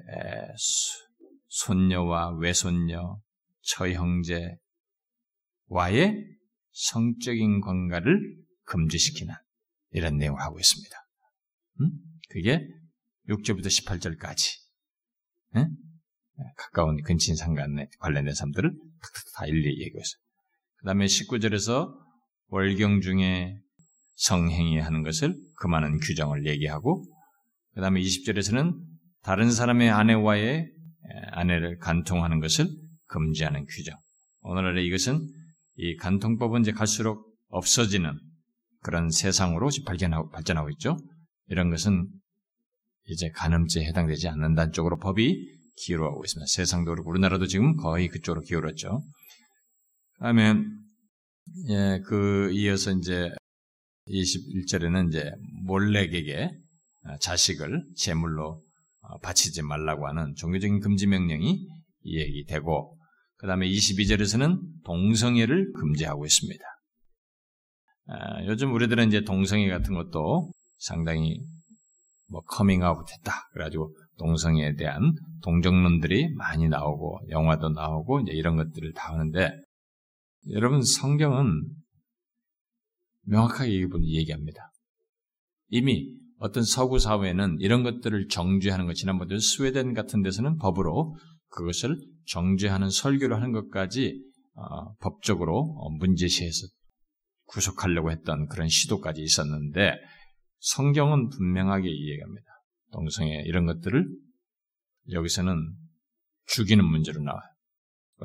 [1.48, 3.20] 손녀와 외손녀,
[3.62, 4.58] 처형제와의
[6.78, 9.34] 성적인 관계를 금지시키는
[9.92, 10.96] 이런 내용을 하고 있습니다.
[11.82, 11.90] 음?
[12.30, 12.68] 그게
[13.30, 14.60] 6절부터 18절까지
[15.56, 15.76] 음?
[16.56, 18.72] 가까운 근친 상관에 관련된 사람들을
[19.36, 20.22] 다 일일이 얘기하고 있어요.
[20.78, 21.92] 그 다음에 19절에서
[22.50, 23.58] 월경 중에
[24.14, 27.04] 성행위 하는 것을 금하는 규정을 얘기하고
[27.74, 28.74] 그 다음에 20절에서는
[29.24, 30.72] 다른 사람의 아내와의
[31.32, 32.68] 아내를 간통하는 것을
[33.08, 33.98] 금지하는 규정.
[34.42, 35.28] 오늘날에 이것은
[35.78, 38.20] 이 간통법은 이제 갈수록 없어지는
[38.82, 40.98] 그런 세상으로 발견하고, 발전하고 있죠.
[41.48, 42.08] 이런 것은
[43.08, 46.46] 이제 간음죄에 해당되지 않는다는 쪽으로 법이 기울어가고 있습니다.
[46.48, 49.04] 세상도 그렇고 우리나라도 지금 거의 그쪽으로 기울었죠.
[50.20, 50.56] 다음에
[51.70, 53.30] 예, 그 이어서 이제
[54.08, 55.32] 21절에는 이제
[55.64, 56.52] 몰렉에게
[57.22, 58.62] 자식을 제물로
[59.02, 61.66] 어, 바치지 말라고 하는 종교적인 금지 명령이
[62.06, 62.97] 얘기되고
[63.38, 66.64] 그 다음에 22절에서는 동성애를 금지하고 있습니다.
[68.08, 71.40] 아, 요즘 우리들은 이제 동성애 같은 것도 상당히
[72.30, 73.48] 뭐 커밍아웃 했다.
[73.54, 79.52] 그래가지고 동성애에 대한 동정론들이 많이 나오고 영화도 나오고 이제 이런 것들을 다 하는데
[80.52, 81.64] 여러분 성경은
[83.24, 84.72] 명확하게 이분 얘기합니다.
[85.70, 91.16] 이미 어떤 서구 사회는 이런 것들을 정죄하는 것, 지난번에 스웨덴 같은 데서는 법으로
[91.50, 94.22] 그것을 정죄하는 설교를 하는 것까지
[94.54, 96.68] 어, 법적으로 어, 문제시해서
[97.46, 99.94] 구속하려고 했던 그런 시도까지 있었는데
[100.60, 102.46] 성경은 분명하게 이해합니다.
[102.92, 104.06] 동성애 이런 것들을
[105.12, 105.56] 여기서는
[106.48, 107.44] 죽이는 문제로 나와요.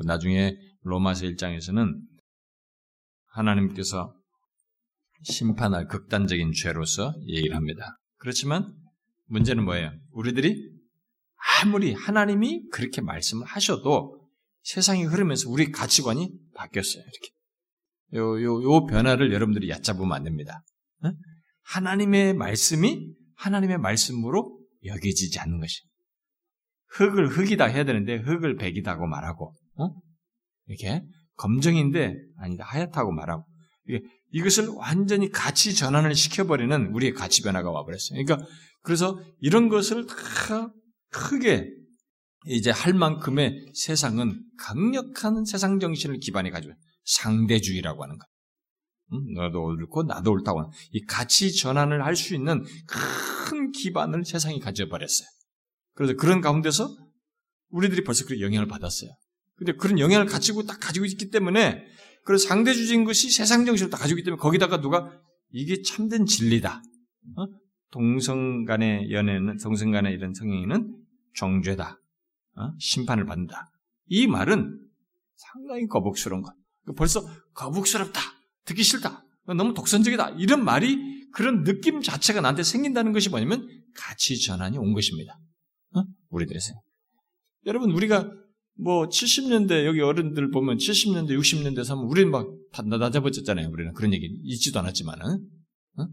[0.04, 2.00] 나중에 로마서 1장에서는
[3.26, 4.14] 하나님께서
[5.22, 7.98] 심판할 극단적인 죄로서 얘기를 합니다.
[8.16, 8.74] 그렇지만
[9.26, 9.92] 문제는 뭐예요?
[10.10, 10.71] 우리들이
[11.61, 14.20] 아무리 하나님이 그렇게 말씀을 하셔도
[14.62, 17.02] 세상이 흐르면서 우리 가치관이 바뀌었어요.
[17.02, 17.33] 이렇게.
[18.14, 20.62] 요, 요, 요 변화를 여러분들이 얕잡으면 안 됩니다.
[21.05, 21.11] 어?
[21.62, 25.81] 하나님의 말씀이 하나님의 말씀으로 여겨지지 않는 것이.
[26.88, 29.94] 흙을 흙이다 해야 되는데 흙을 백이다고 말하고, 어?
[30.66, 31.02] 이렇게
[31.37, 33.44] 검정인데 아니다 하얗다고 말하고,
[33.88, 38.22] 이게 이것을 완전히 가치 전환을 시켜버리는 우리의 가치 변화가 와버렸어요.
[38.24, 38.46] 그러니까
[38.83, 40.72] 그래서 이런 것을 다
[41.12, 41.70] 크게
[42.46, 48.27] 이제 할 만큼의 세상은 강력한 세상 정신을 기반에 가지고 상대주의라고 하는 것.
[49.12, 49.35] 응?
[49.35, 55.29] 너도 옳고 나도 옳다고 하는 이 가치 전환을 할 수 있는 큰 기반을 세상이 가져버렸어요.
[55.94, 56.96] 그래서 그런 가운데서
[57.68, 59.11] 우리들이 벌써 그 영향을 받았어요.
[59.57, 61.85] 근데 그런 영향을 가지고 딱 가지고 있기 때문에
[62.25, 65.12] 그래서 상대주의인 것이 세상 정신을 다 가지고 있기 때문에 거기다가 누가
[65.51, 66.83] 이게 참된 진리다.
[67.37, 67.46] 어?
[67.90, 71.01] 동성 간의 연애는 동성 간의 이런 성행위는
[71.34, 71.98] 정죄다.
[72.56, 72.72] 어?
[72.78, 73.70] 심판을 받는다.
[74.06, 74.78] 이 말은
[75.36, 76.54] 상당히 거북스러운 것.
[76.96, 78.20] 벌써 거북스럽다.
[78.64, 79.24] 듣기 싫다.
[79.46, 80.30] 너무 독선적이다.
[80.38, 85.38] 이런 말이 그런 느낌 자체가 나한테 생긴다는 것이 뭐냐면 가치 전환이 온 것입니다.
[85.94, 86.04] 어?
[86.28, 86.72] 우리들에서.
[87.66, 88.30] 여러분 우리가
[88.74, 93.68] 뭐 70년대 여기 어른들 보면 70년대, 60년대 사면 우리는 막다 낮아버렸잖아요.
[93.70, 95.48] 우리는 그런 얘기 있지도 않았지만은.
[95.98, 96.06] 어?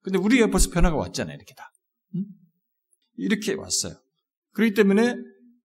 [0.00, 1.34] 근데 우리가 벌써 변화가 왔잖아요.
[1.34, 1.70] 이렇게 다.
[2.16, 2.24] 응?
[3.16, 3.94] 이렇게 왔어요.
[4.52, 5.16] 그렇기 때문에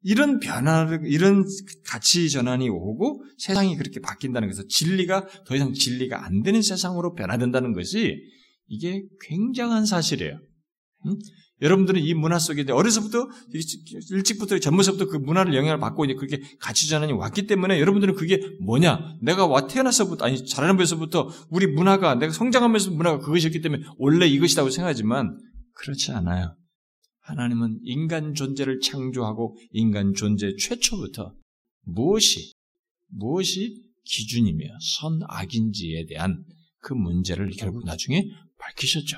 [0.03, 1.45] 이런 변화를, 이런
[1.85, 7.73] 가치 전환이 오고 세상이 그렇게 바뀐다는 것은 진리가 더 이상 진리가 안 되는 세상으로 변화된다는
[7.73, 8.17] 것이
[8.67, 10.39] 이게 굉장한 사실이에요.
[11.07, 11.11] 응?
[11.61, 13.27] 여러분들은 이 문화 속에 어려서부터
[14.11, 19.17] 일찍부터 전부서부터 그 문화를 영향을 받고 이제 그렇게 가치 전환이 왔기 때문에 여러분들은 그게 뭐냐?
[19.23, 25.39] 내가 와 태어나서부터 아니 자라면서부터 우리 문화가 내가 성장하면서 문화가 그것이었기 때문에 원래 이것이라고 생각하지만
[25.73, 26.55] 그렇지 않아요.
[27.27, 31.33] 하나님은 인간 존재를 창조하고 인간 존재 최초부터
[31.83, 32.53] 무엇이
[33.09, 36.43] 무엇이 기준이며 선악인지에 대한
[36.79, 38.23] 그 문제를 결국 나중에
[38.57, 39.17] 밝히셨죠.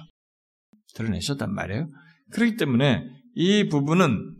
[0.95, 1.87] 드러내셨단 말이에요.
[2.31, 3.03] 그렇기 때문에
[3.35, 4.35] 이 부분은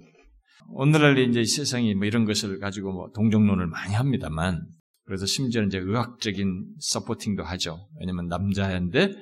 [0.71, 4.65] 오늘날 이제 세상이 뭐 이런 것을 가지고 뭐 동정론을 많이 합니다만
[5.05, 7.88] 그래서 심지어 이제 의학적인 서포팅도 하죠.
[7.99, 9.13] 왜냐면 남자인데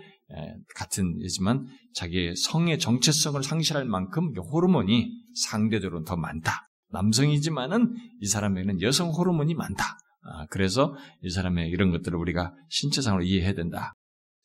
[0.76, 6.68] 같은 이지만 자기의 성의 정체성을 상실할 만큼 호르몬이 상대적으로 더 많다.
[6.90, 9.98] 남성이지만은 이 사람에게는 여성 호르몬이 많다.
[10.24, 13.94] 아, 그래서 이 사람의 이런 것들을 우리가 신체상으로 이해해야 된다.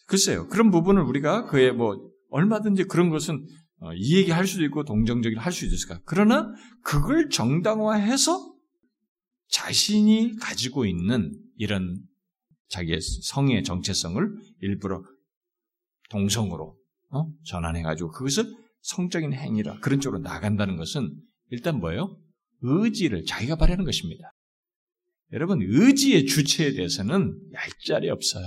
[0.06, 0.46] 글쎄요.
[0.48, 1.96] 그런 부분을 우리가 그의 뭐
[2.30, 3.44] 얼마든지 그런 것은
[3.80, 6.00] 어, 이 얘기 할 수도 있고 동정적인 할 수도 있을까.
[6.04, 6.52] 그러나
[6.84, 8.52] 그걸 정당화해서
[9.48, 12.00] 자신이 가지고 있는 이런
[12.68, 15.02] 자기의 성의 정체성을 일부러
[16.12, 16.76] 동성으로
[17.10, 17.26] 어?
[17.44, 18.44] 전환해가지고 그것을
[18.82, 21.10] 성적인 행위라 그런 쪽으로 나간다는 것은
[21.50, 22.18] 일단 뭐예요?
[22.60, 24.32] 의지를 자기가 바라는 것입니다.
[25.32, 28.44] 여러분 의지의 주체에 대해서는 얄짤이 없어요.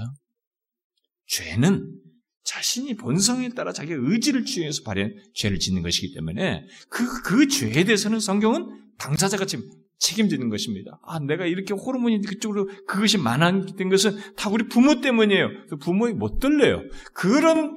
[1.28, 2.00] 죄는
[2.44, 8.20] 자신이 본성에 따라 자기의 의지를 취해서 발현 죄를 짓는 것이기 때문에 그, 그 죄에 대해서는
[8.20, 9.66] 성경은 당사자가 지금
[10.06, 11.00] 책임지는 것입니다.
[11.04, 15.50] 아, 내가 이렇게 호르몬이 그쪽으로 그것이 많아진 것은 다 우리 부모 때문이에요.
[15.70, 16.84] 그 부모에 못 들려요.
[17.14, 17.76] 그런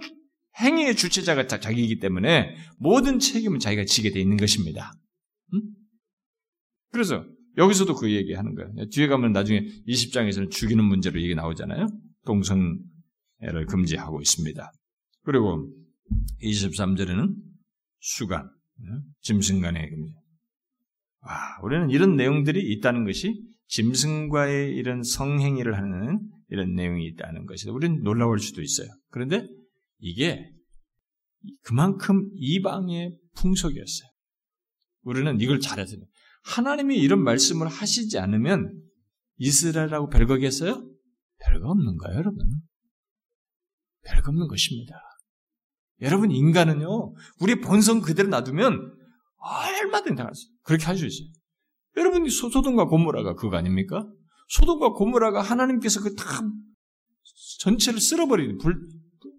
[0.61, 4.93] 행위의 주체자가 자기이기 때문에 모든 책임은 자기가 지게 돼 있는 것입니다.
[5.55, 5.63] 음?
[6.93, 7.25] 그래서
[7.57, 8.89] 여기서도 그 얘기하는 거예요.
[8.91, 11.87] 뒤에 가면 나중에 20장에서는 죽이는 문제로 얘기 나오잖아요.
[12.27, 12.79] 동성
[13.43, 14.73] 애를 금지하고 있습니다.
[15.25, 15.69] 그리고
[16.43, 17.35] 23절에는
[18.01, 18.51] 수간,
[19.23, 20.13] 짐승간의 금지.
[21.21, 28.03] 와, 우리는 이런 내용들이 있다는 것이 짐승과의 이런 성행위를 하는 이런 내용이 있다는 것이 우리는
[28.03, 28.89] 놀라울 수도 있어요.
[29.11, 29.47] 그런데
[29.99, 30.51] 이게
[31.63, 34.09] 그만큼 이방의 풍속이었어요.
[35.03, 36.01] 우리는 이걸 잘해야 돼요.
[36.45, 38.83] 하나님이 이런 말씀을 하시지 않으면
[39.37, 40.91] 이스라엘하고 별거겠어요?
[41.41, 42.39] 별거 없는 거예요, 여러분.
[44.05, 44.95] 별거 없는 것입니다.
[46.01, 48.98] 여러분, 인간은요, 우리 본성 그대로 놔두면
[49.39, 51.29] 얼마든지 당할 수, 그렇게 할 수 있어요.
[51.97, 54.07] 여러분, 소돔과 고모라가 그거 아닙니까?
[54.49, 56.43] 소돔과 고모라가 하나님께서 그 다
[57.61, 58.79] 전체를 쓸어버리는, 불,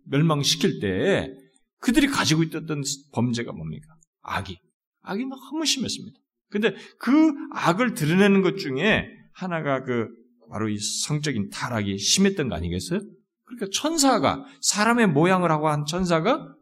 [0.05, 1.31] 멸망시킬 때
[1.79, 2.83] 그들이 가지고 있었던
[3.13, 3.95] 범죄가 뭡니까?
[4.21, 4.57] 악이.
[5.01, 6.19] 악이 너무 심했습니다.
[6.49, 10.07] 근데 그 악을 드러내는 것 중에 하나가 그
[10.49, 12.99] 바로 이 성적인 타락이 심했던 거 아니겠어요?
[13.45, 16.53] 그러니까 천사가 사람의 모양을 하고 한 천사가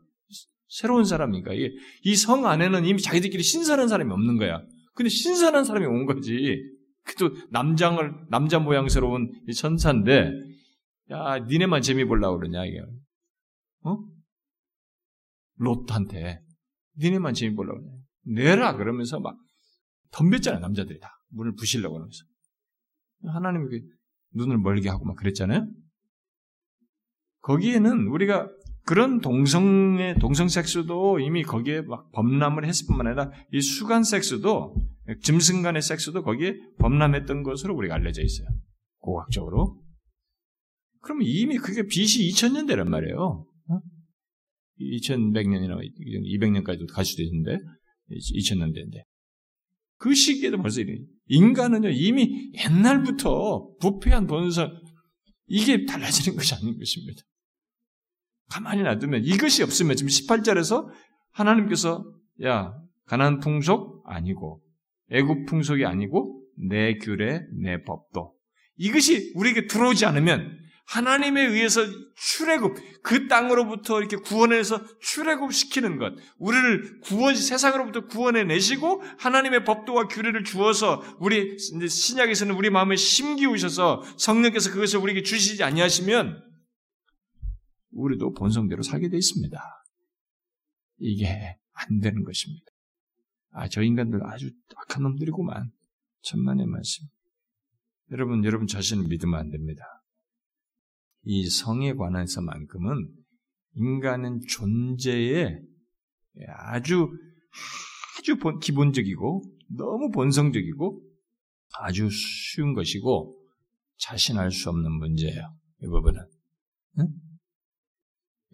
[0.67, 4.61] 새로운 사람이니까 이 성 안에는 이미 자기들끼리 신선한 사람이 없는 거야.
[4.93, 6.61] 근데 신선한 사람이 온 거지.
[7.03, 10.31] 그도 남장을 남자 모양스러운 이 천사인데
[11.11, 12.81] 야 니네만 재미 보려고 그러냐 이게.
[13.83, 13.97] 어?
[15.55, 16.41] 롯한테.
[16.99, 17.97] 니네만 재미 보려고 그러냐.
[18.25, 19.37] 내라 그러면서 막
[20.11, 21.09] 덤볐잖아요 남자들이 다.
[21.29, 22.23] 문을 부시려고 하면서.
[23.25, 23.79] 하나님이 그
[24.33, 25.65] 눈을 멀게 하고 막 그랬잖아요?
[27.41, 28.49] 거기에는 우리가
[28.87, 34.75] 그런 동성의 동성 섹스도 이미 거기에 막 범람을 했을 뿐만 아니라 이 수간 섹스도
[35.23, 38.47] 짐승 간의 섹스도 거기에 범람했던 것으로 우리가 알려져 있어요.
[38.99, 39.83] 고학적으로.
[41.01, 43.45] 그러면 이미 그게 BC 2000년대란 말이에요.
[43.69, 43.79] 어?
[44.79, 45.77] 2100년이나
[46.39, 47.59] 200년까지도 갈 수도 있는데
[48.09, 49.03] 2000년대인데
[49.97, 50.97] 그 시기에도 벌써 이래.
[51.25, 54.71] 인간은요 이미 옛날부터 부패한 본성
[55.47, 57.21] 이게 달라지는 것이 아닌 것입니다.
[58.49, 60.87] 가만히 놔두면 이것이 없으면 지금 18절에서
[61.31, 62.05] 하나님께서
[62.43, 62.73] 야
[63.05, 64.61] 가난 풍속 아니고
[65.11, 68.33] 애굽 풍속이 아니고 내 규례 내 법도.
[68.77, 71.81] 이것이 우리에게 들어오지 않으면 하나님에 의해서
[72.15, 80.07] 출애굽 그 땅으로부터 이렇게 구원해서 출애굽 시키는 것 우리를 구원 세상으로부터 구원해 내시고 하나님의 법도와
[80.07, 86.41] 규례를 주어서 우리 신약에서는 우리 마음에 심기우셔서 성령께서 그것을 우리에게 주시지 아니하시면
[87.97, 89.59] 우리도 본성대로 살게 돼 있습니다.
[90.99, 92.65] 이게 안 되는 것입니다.
[93.51, 95.71] 아, 저 인간들 아주 악한 놈들이구만.
[96.21, 97.05] 천만의 말씀.
[98.11, 99.83] 여러분, 여러분 자신을 믿으면 안 됩니다.
[101.23, 103.09] 이 성에 관해서만큼은
[103.73, 105.59] 인간은 존재에
[106.47, 107.09] 아주,
[108.19, 109.43] 아주 기본적이고,
[109.75, 111.01] 너무 본성적이고,
[111.79, 113.35] 아주 쉬운 것이고,
[113.97, 115.55] 자신할 수 없는 문제예요.
[115.81, 116.21] 이 부분은.
[116.99, 117.26] 응?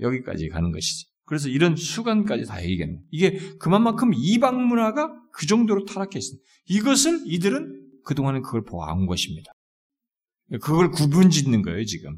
[0.04, 1.08] 여기까지 가는 것이지.
[1.26, 6.44] 그래서 이런 수관까지 다 얘기하는 이게 그만큼 이방 문화가 그 정도로 타락해 있습니다.
[6.68, 9.52] 이것을 이들은 그동안은 그걸 보아온 것입니다.
[10.62, 12.18] 그걸 구분 짓는 거예요, 지금.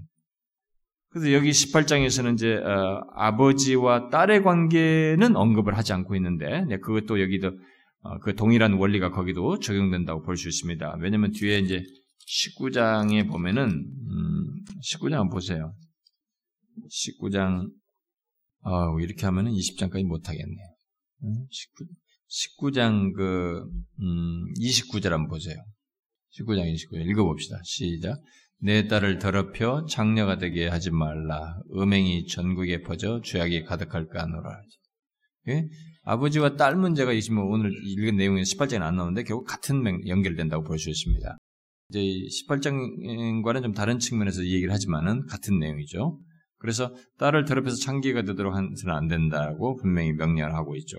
[1.09, 7.51] 그래서 여기 18장에서는 이제 어, 아버지와 딸의 관계는 언급을 하지 않고 있는데 네, 그것도 여기도
[8.01, 10.97] 어, 그 동일한 원리가 거기도 적용된다고 볼 수 있습니다.
[10.99, 11.83] 왜냐하면 뒤에 이제
[12.27, 15.73] 19장에 보면은 음, 19장 한번 보세요.
[16.89, 17.69] 19장,
[18.61, 20.55] 어, 이렇게 하면은 20장까지 못하겠네.
[21.49, 21.85] 19,
[22.27, 23.63] 19장 그,
[24.01, 25.55] 음, 29절 한번 보세요.
[26.37, 27.57] 19장 29절 읽어봅시다.
[27.63, 28.21] 시작.
[28.59, 31.59] 내 딸을 더럽혀 장녀가 되게 하지 말라.
[31.75, 34.61] 음행이 전국에 퍼져 죄악이 가득할까 하노라.
[35.49, 35.67] 예?
[36.03, 40.89] 아버지와 딸 문제가 있으면 오늘 읽은 내용이 18장에 안 나오는데 결국 같은 연결된다고 볼 수
[40.89, 41.37] 있습니다.
[41.89, 46.19] 이제 18장과는 좀 다른 측면에서 얘기를 하지만은 같은 내용이죠.
[46.65, 50.97] 그래서 딸을 더럽혀서 창기가 되도록 해서는 안 된다고 분명히 명령을 하고 있죠.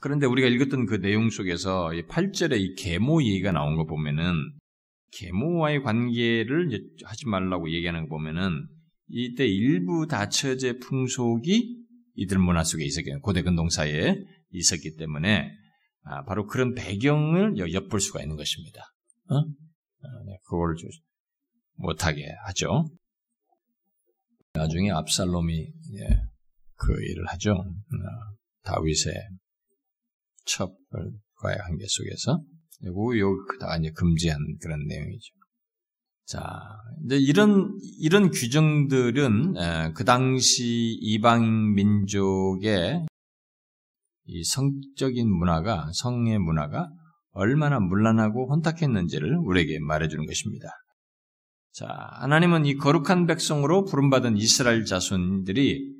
[0.00, 4.34] 그런데 우리가 읽었던 그 내용 속에서 8절에 이 계모 얘기가 나온 거 보면은
[5.18, 6.70] 계모와의 관계를
[7.04, 8.68] 하지 말라고 얘기하는 거 보면은
[9.08, 11.84] 이때 일부 다처제 풍속이
[12.14, 14.14] 이들 문화 속에 있었기 고대 근동 사에
[14.52, 15.50] 있었기 때문에
[16.04, 18.80] 아, 바로 그런 배경을 엿볼 수가 있는 것입니다.
[19.28, 19.38] 어?
[19.38, 20.76] 아, 네, 그걸
[21.74, 22.86] 못하게 하죠.
[24.56, 26.22] 나중에 압살롬이 예,
[26.76, 27.52] 그 일을 하죠.
[27.52, 27.66] 어,
[28.62, 29.14] 다윗의
[30.46, 32.42] 첩과의 관계 속에서
[32.80, 35.32] 그리고 요다 이제 금지한 그런 내용이죠.
[36.26, 36.42] 자,
[37.04, 43.06] 이제 이런 이런 규정들은 에, 그 당시 이방 민족의
[44.24, 46.88] 이 성적인 문화가 성의 문화가
[47.30, 50.68] 얼마나 문란하고 혼탁했는지를 우리에게 말해주는 것입니다.
[51.76, 51.86] 자,
[52.20, 55.94] 하나님은 이 거룩한 백성으로 부름받은 이스라엘 자손들이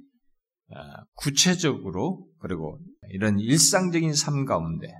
[0.75, 4.91] 아, 구체적으로 그리고 이런 일상적인 삶 가운데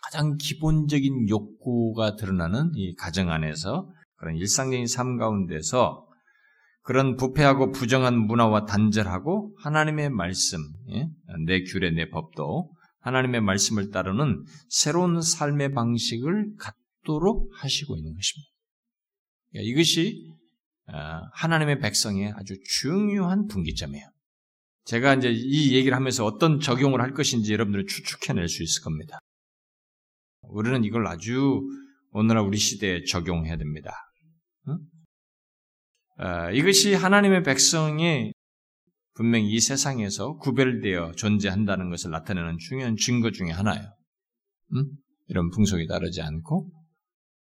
[0.00, 6.06] 가장 기본적인 욕구가 드러나는 이 가정 안에서 그런 일상적인 삶 가운데서
[6.82, 10.60] 그런 부패하고 부정한 문화와 단절하고 하나님의 말씀,
[10.90, 11.08] 예?
[11.46, 18.59] 내 규례, 내 법도 하나님의 말씀을 따르는 새로운 삶의 방식을 갖도록 하시고 있는 것입니다.
[19.52, 20.30] 그러니까 이것이
[20.88, 20.96] 어,
[21.34, 24.04] 하나님의 백성의 아주 중요한 분기점이에요.
[24.84, 29.18] 제가 이제 이 얘기를 하면서 어떤 적용을 할 것인지 여러분들은 추측해낼 수 있을 겁니다.
[30.42, 31.60] 우리는 이걸 아주
[32.12, 33.92] 오늘날 우리 시대에 적용해야 됩니다.
[36.18, 38.32] 어, 이것이 하나님의 백성이
[39.14, 43.94] 분명히 이 세상에서 구별되어 존재한다는 것을 나타내는 중요한 증거 중의 하나예요.
[44.74, 44.86] 음?
[45.28, 46.70] 이런 풍속이 다르지 않고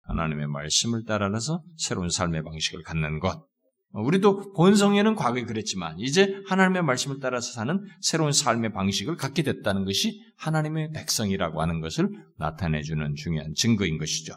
[0.07, 3.47] 하나님의 말씀을 따라서 새로운 삶의 방식을 갖는 것.
[3.91, 10.21] 우리도 본성에는 과거에 그랬지만 이제 하나님의 말씀을 따라서 사는 새로운 삶의 방식을 갖게 됐다는 것이
[10.37, 14.35] 하나님의 백성이라고 하는 것을 나타내주는 중요한 증거인 것이죠.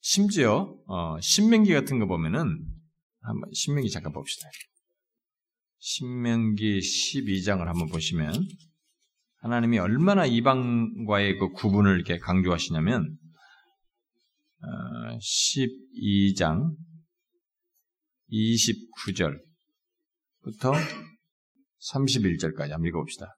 [0.00, 2.64] 심지어 어, 신명기 같은 거 보면은
[3.20, 4.48] 한번 신명기 잠깐 봅시다.
[5.78, 8.32] 신명기 12장을 한번 보시면
[9.38, 13.25] 하나님이 얼마나 이방과의 그 구분을 이렇게 강조하시냐면 어,
[15.18, 16.74] 12장
[18.32, 19.36] 29절부터
[21.92, 23.36] 31절까지 한번 읽어봅시다.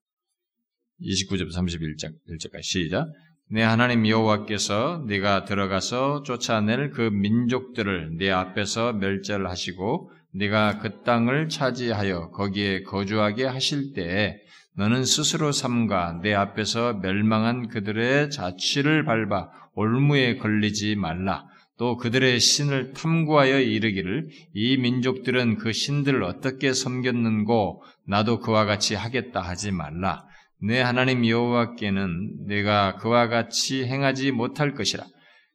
[1.01, 3.07] 29절부터 31절까지 시작.
[3.51, 12.31] 내 하나님 여호와께서 네가 들어가서 쫓아낼 그 민족들을 네 앞에서 멸절하시고 네가 그 땅을 차지하여
[12.31, 14.37] 거기에 거주하게 하실 때에
[14.77, 19.49] 너는 스스로 삼가 내 앞에서 멸망한 그들의 자취를 밟아
[19.79, 21.47] 올무에 걸리지 말라.
[21.79, 29.41] 또 그들의 신을 탐구하여 이르기를 이 민족들은 그 신들을 어떻게 섬겼는고 나도 그와 같이 하겠다
[29.41, 30.25] 하지 말라.
[30.61, 35.07] 내 하나님 여호와께는 내가 그와 같이 행하지 못할 것이라.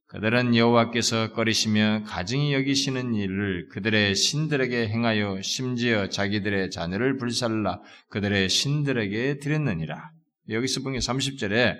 [0.07, 9.39] 그들은 여호와께서 꺼리시며 가증히 여기시는 일을 그들의 신들에게 행하여 심지어 자기들의 자녀를 불살라 그들의 신들에게
[9.39, 10.11] 드렸느니라.
[10.49, 11.75] 여기서 보면 30절에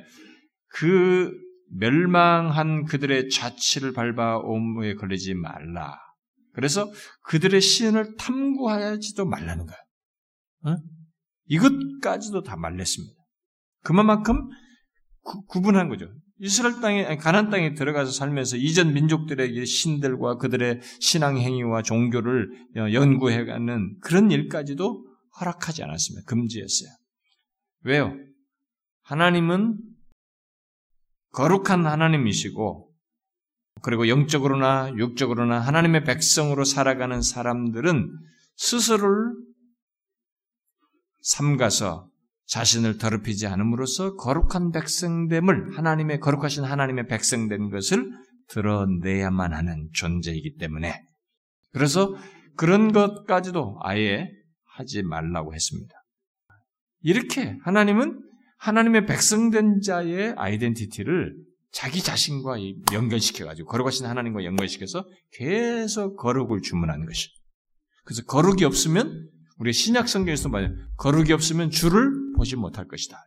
[0.67, 1.31] 그
[1.72, 5.97] 멸망한 그들의 자취를 밟아 옴무에 걸리지 말라.
[6.53, 6.91] 그래서
[7.26, 9.78] 그들의 신을 탐구하지도 말라는 거야.
[10.66, 10.78] 어?
[11.45, 13.16] 이것까지도 다 말렸습니다.
[13.82, 14.49] 그만큼
[15.24, 16.07] 구, 분한 거죠.
[16.39, 23.97] 이스라엘 땅에 가난 땅에 들어가서 살면서 이전 민족들의 신들과 그들의 신앙 행위와 종교를 연구해 가는
[24.01, 25.05] 그런 일까지도
[25.39, 26.26] 허락하지 않았습니다.
[26.28, 26.89] 금지했어요.
[27.84, 28.14] 왜요?
[29.03, 29.78] 하나님은
[31.34, 32.89] 거룩한 하나님이시고
[33.81, 38.09] 그리고 영적으로나 육적으로나 하나님의 백성으로 살아가는 사람들은
[38.55, 39.34] 스스로를
[41.21, 42.07] 삼가서
[42.45, 48.11] 자신을 더럽히지 않음으로써 거룩한 백성됨을 하나님의 거룩하신 하나님의 백성된 것을
[48.49, 51.01] 드러내야만 하는 존재이기 때문에
[51.71, 52.15] 그래서
[52.55, 54.29] 그런 것까지도 아예
[54.75, 55.93] 하지 말라고 했습니다.
[57.01, 58.21] 이렇게 하나님은
[58.64, 61.36] 하나님의 백성된 자의 아이덴티티를
[61.74, 62.55] 자기 자신과
[62.93, 67.28] 연결시켜가지고 거룩하신 하나님과 연결시켜서 계속 거룩을 주문하는 것이.
[68.05, 70.72] 그래서 거룩이 없으면 우리 신약 성경에서 말해요.
[70.95, 73.18] 거룩이 없으면 주를 보지 못할 것이다.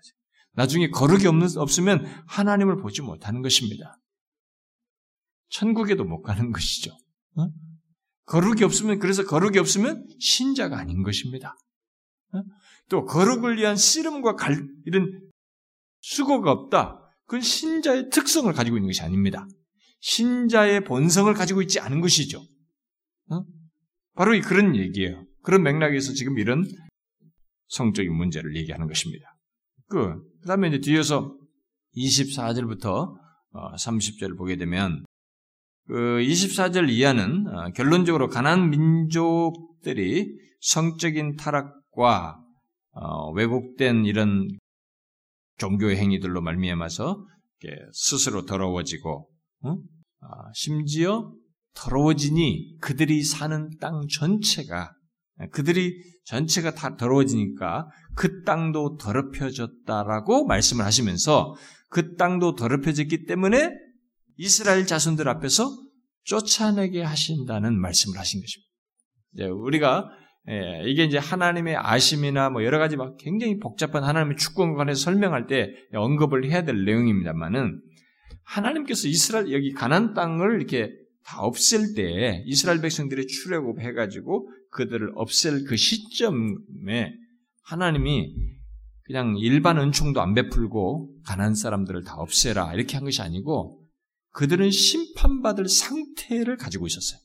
[0.55, 3.99] 나중에 거룩이 없는, 없으면 하나님을 보지 못하는 것입니다.
[5.51, 6.93] 천국에도 못 가는 것이죠.
[7.37, 7.49] 어?
[8.24, 11.55] 거룩이 없으면 그래서 거룩이 없으면 신자가 아닌 것입니다.
[12.37, 12.43] 어?
[12.89, 15.20] 또 거룩을 위한 씨름과 갈, 이런
[16.01, 17.01] 수고가 없다.
[17.26, 19.47] 그건 신자의 특성을 가지고 있는 것이 아닙니다.
[20.01, 22.41] 신자의 본성을 가지고 있지 않은 것이죠.
[23.30, 23.43] 어?
[24.14, 25.24] 바로 그런 얘기예요.
[25.43, 26.64] 그런 맥락에서 지금 이런
[27.68, 29.37] 성적인 문제를 얘기하는 것입니다.
[29.89, 31.37] 그, 그 다음에 이제 뒤에서
[31.97, 33.14] 24절부터
[33.78, 35.05] 30절을 어, 보게 되면,
[35.87, 40.28] 그 24절 이하는 어, 결론적으로 가난 민족들이
[40.61, 42.38] 성적인 타락 과
[42.92, 44.49] 어, 왜곡된 이런
[45.59, 47.24] 종교의 행위들로 말미암아서
[47.92, 49.28] 스스로 더러워지고
[49.62, 49.76] 어?
[50.20, 51.32] 아, 심지어
[51.74, 54.92] 더러워지니 그들이 사는 땅 전체가
[55.53, 55.94] 그들이
[56.24, 61.55] 전체가 다 더러워지니까 그 땅도 더럽혀졌다라고 말씀을 하시면서
[61.88, 63.70] 그 땅도 더럽혀졌기 때문에
[64.36, 65.70] 이스라엘 자손들 앞에서
[66.24, 69.55] 쫓아내게 하신다는 말씀을 하신 것입니다.
[69.62, 70.11] 우리가
[70.49, 75.47] 예, 이게 이제 하나님의 아심이나 뭐 여러 가지 막 굉장히 복잡한 하나님의 축구에 관해서 설명할
[75.47, 77.80] 때 언급을 해야 될 내용입니다만은
[78.44, 80.92] 하나님께서 이스라엘 여기 가난 땅을 이렇게
[81.24, 87.12] 다 없앨 때 이스라엘 백성들이 출애굽 해 가지고 그들을 없앨 그 시점에
[87.64, 88.32] 하나님이
[89.03, 93.82] 그냥 일반 은총도 안 베풀고 가난 사람들을 다 없애라 이렇게 한 것이 아니고
[94.30, 97.18] 그들은 심판받을 상태를 가지고 있었어요.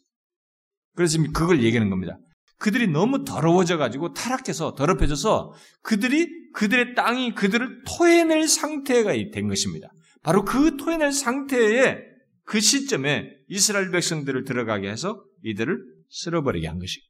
[0.96, 2.18] 그래서 지금 그걸 얘기하는 겁니다.
[2.62, 9.92] 그들이 너무 더러워져 가지고 타락해서 더럽혀져서 그들이 그들의 땅이 그들을 토해낼 상태가 된 것입니다.
[10.22, 11.98] 바로 그 토해낼 상태에
[12.44, 17.02] 그 시점에 이스라엘 백성들을 들어가게 해서 이들을 쓸어버리게 한 것이.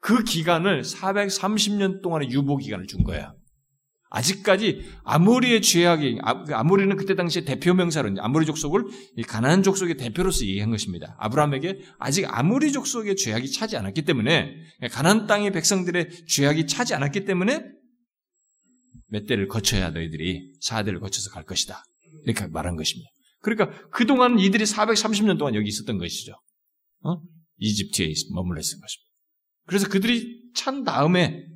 [0.00, 3.34] 그 기간을 430년 동안의 유보 기간을 준 거야.
[4.10, 8.84] 아직까지 아모리의 죄악이 아, 그 그때 당시에 대표 명사로 아모리 족속을
[9.26, 11.16] 가나안 족속의 대표로서 얘기한 것입니다.
[11.18, 14.52] 아브라함에게 아직 아모리 족속의 죄악이 차지 않았기 때문에
[14.90, 17.64] 가나안 땅의 백성들의 죄악이 차지 않았기 때문에
[19.06, 21.82] 몇 대를 거쳐야 너희들이 사대를 거쳐서 갈 것이다.
[22.24, 23.08] 이렇게 말한 것입니다.
[23.40, 26.32] 그러니까 그동안 이들이 430년 동안 여기 있었던 것이죠.
[27.04, 27.20] 어?
[27.58, 29.10] 이집트에 머물러 있었던 것입니다.
[29.66, 31.46] 그래서 그들이 찬 다음에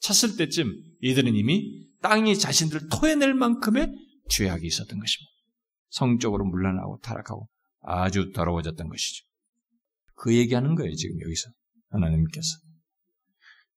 [0.00, 3.92] 찼을 때쯤 이들은 이미 땅이 자신들을 토해낼 만큼의
[4.28, 5.30] 죄악이 있었던 것입니다.
[5.90, 7.48] 성적으로 물러나고 타락하고
[7.82, 9.24] 아주 더러워졌던 것이죠.
[10.14, 11.50] 그 얘기하는 거예요, 지금 여기서.
[11.90, 12.46] 하나님께서.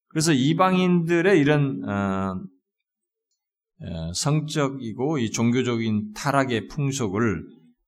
[0.10, 2.36] 그래서 이방인들의 이런, 어,
[3.80, 7.44] 어, 성적이고 이 종교적인 타락의 풍속을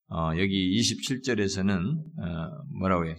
[0.10, 3.16] 어, 여기 27절에서는 어, 뭐라고 해?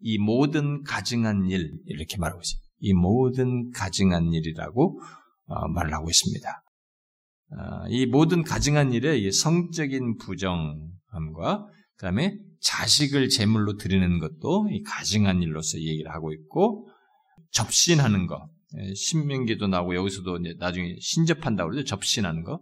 [0.00, 2.60] 이 모든 가증한 일 이렇게 말하고 있어요.
[2.80, 5.00] 이 모든 가증한 일이라고
[5.46, 6.62] 어, 말을 하고 있습니다.
[7.52, 11.66] 어, 이 모든 가증한 일의 성적인 부정함과
[11.96, 16.88] 그다음에 자식을 제물로 드리는 것도 이 가증한 일로서 얘기를 하고 있고
[17.50, 21.84] 접신하는 거 예, 신명기도 나오고 여기서도 이제 나중에 신접한다고 그러죠?
[21.84, 22.60] 접신하는 거.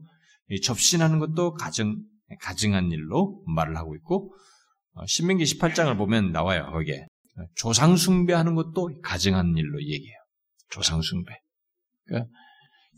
[0.50, 2.02] 이 접신하는 것도 가증
[2.40, 4.34] 가증한 일로 말을 하고 있고
[4.94, 7.06] 어, 신명기 18장을 보면 나와요 거기에
[7.55, 10.18] 조상 숭배하는 것도 가증한 일로 얘기해요
[10.70, 11.34] 조상 숭배
[12.05, 12.30] 그러니까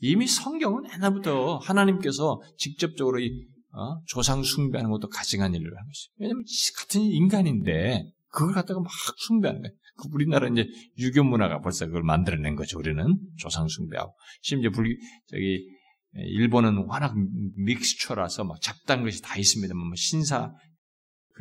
[0.01, 4.03] 이미 성경은 옛날부터 하나님께서 직접적으로 이 어?
[4.07, 6.09] 조상 숭배하는 것도 가증한 일로 하는 것이.
[6.19, 6.45] 왜냐면
[6.77, 8.91] 같은 인간인데 그걸 갖다가 막
[9.29, 9.75] 숭배하는 거예요.
[9.97, 10.67] 그 우리나라 이제
[10.99, 12.79] 유교 문화가 벌써 그걸 만들어낸 거죠.
[12.79, 14.13] 우리는 조상 숭배하고
[14.43, 14.97] 심지어 불
[15.29, 15.69] 저기
[16.15, 17.15] 일본은 워낙
[17.57, 20.53] 믹스처라서 막 잡다한 것이 다 있습니다만 뭐 신사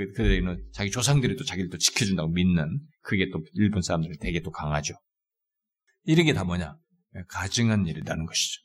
[0.08, 4.52] 그 그들은 자기 조상들이 또 자기를 또 지켜준다고 믿는 그게 또 일본 사람들이 되게 또
[4.52, 4.96] 강하죠.
[6.06, 6.76] 이런 게 다 뭐냐?
[7.28, 8.62] 가증한 일이라는 것이죠.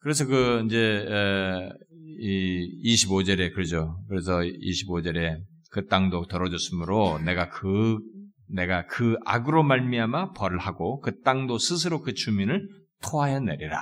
[0.00, 1.06] 그래서 그 이제
[2.18, 4.02] 이 25절에 그러죠.
[4.08, 5.40] 그래서 25절에
[5.70, 7.98] 그 땅도 더러졌으므로 내가 그
[8.48, 12.66] 내가 그 악으로 말미암아 벌을 하고 그 땅도 스스로 그 주민을
[13.02, 13.78] 토하여 내리라.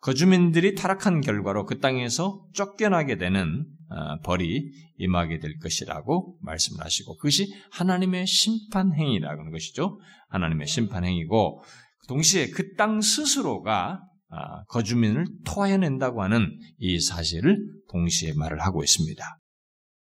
[0.00, 3.81] 그 주민들이 타락한 결과로 그 땅에서 쫓겨나게 되는 어,
[4.24, 10.00] 벌이 임하게 될 것이라고 말씀을 하시고 그것이 하나님의 심판 행위라고 하는 것이죠.
[10.28, 11.62] 하나님의 심판 행위고
[12.08, 14.00] 동시에 그 땅 스스로가
[14.34, 17.58] 아, 거주민을 토해낸다고 하는 이 사실을
[17.90, 19.22] 동시에 말을 하고 있습니다.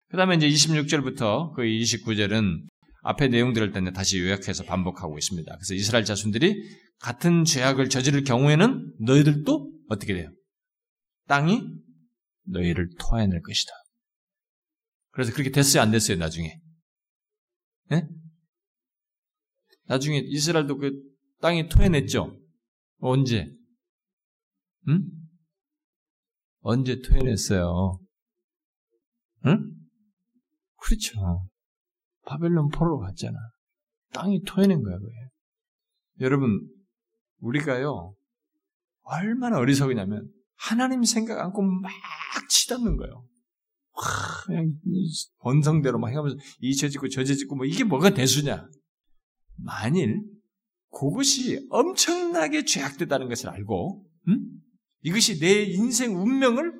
[0.09, 2.63] 그 다음에 이제 26절부터 그 29절은
[3.03, 5.55] 앞에 내용들을 다시 요약해서 반복하고 있습니다.
[5.55, 6.55] 그래서 이스라엘 자손들이
[6.99, 10.31] 같은 죄악을 저지를 경우에는 너희들도 어떻게 돼요?
[11.27, 11.61] 땅이
[12.45, 13.71] 너희를 토해낼 것이다.
[15.11, 16.59] 그래서 그렇게 됐어요, 안 됐어요, 나중에?
[17.89, 18.07] 네?
[19.87, 20.91] 나중에 이스라엘도 그
[21.41, 22.37] 땅이 토해냈죠?
[22.99, 23.47] 언제?
[24.89, 24.99] 응?
[26.61, 27.99] 언제 토해냈어요?
[29.45, 29.71] 응?
[30.77, 31.47] 그렇죠.
[32.25, 33.37] 바벨론 포로 갔잖아.
[34.13, 35.13] 땅이 토해낸 거야, 그게.
[36.21, 36.67] 여러분,
[37.39, 38.15] 우리가요,
[39.03, 41.91] 얼마나 어리석으냐면, 하나님 생각 않고 막
[42.49, 43.25] 치닫는 거예요.
[43.93, 44.03] 와,
[44.45, 44.73] 그냥
[45.39, 48.67] 번성대로 막 해가면서 이죄 짓고 저죄 짓고 뭐 이게 뭐가 대수냐?
[49.57, 50.21] 만일
[50.91, 54.39] 그것이 엄청나게 죄악되다는 것을 알고, 응?
[55.01, 56.73] 이것이 내 인생 운명을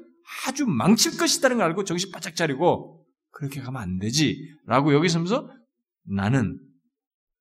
[0.48, 4.38] 아주 망칠 것이다는 걸 알고 정신 바짝 차리고 그렇게 가면 안 되지.
[4.66, 5.50] 라고 여기 서 면서
[6.04, 6.60] 나는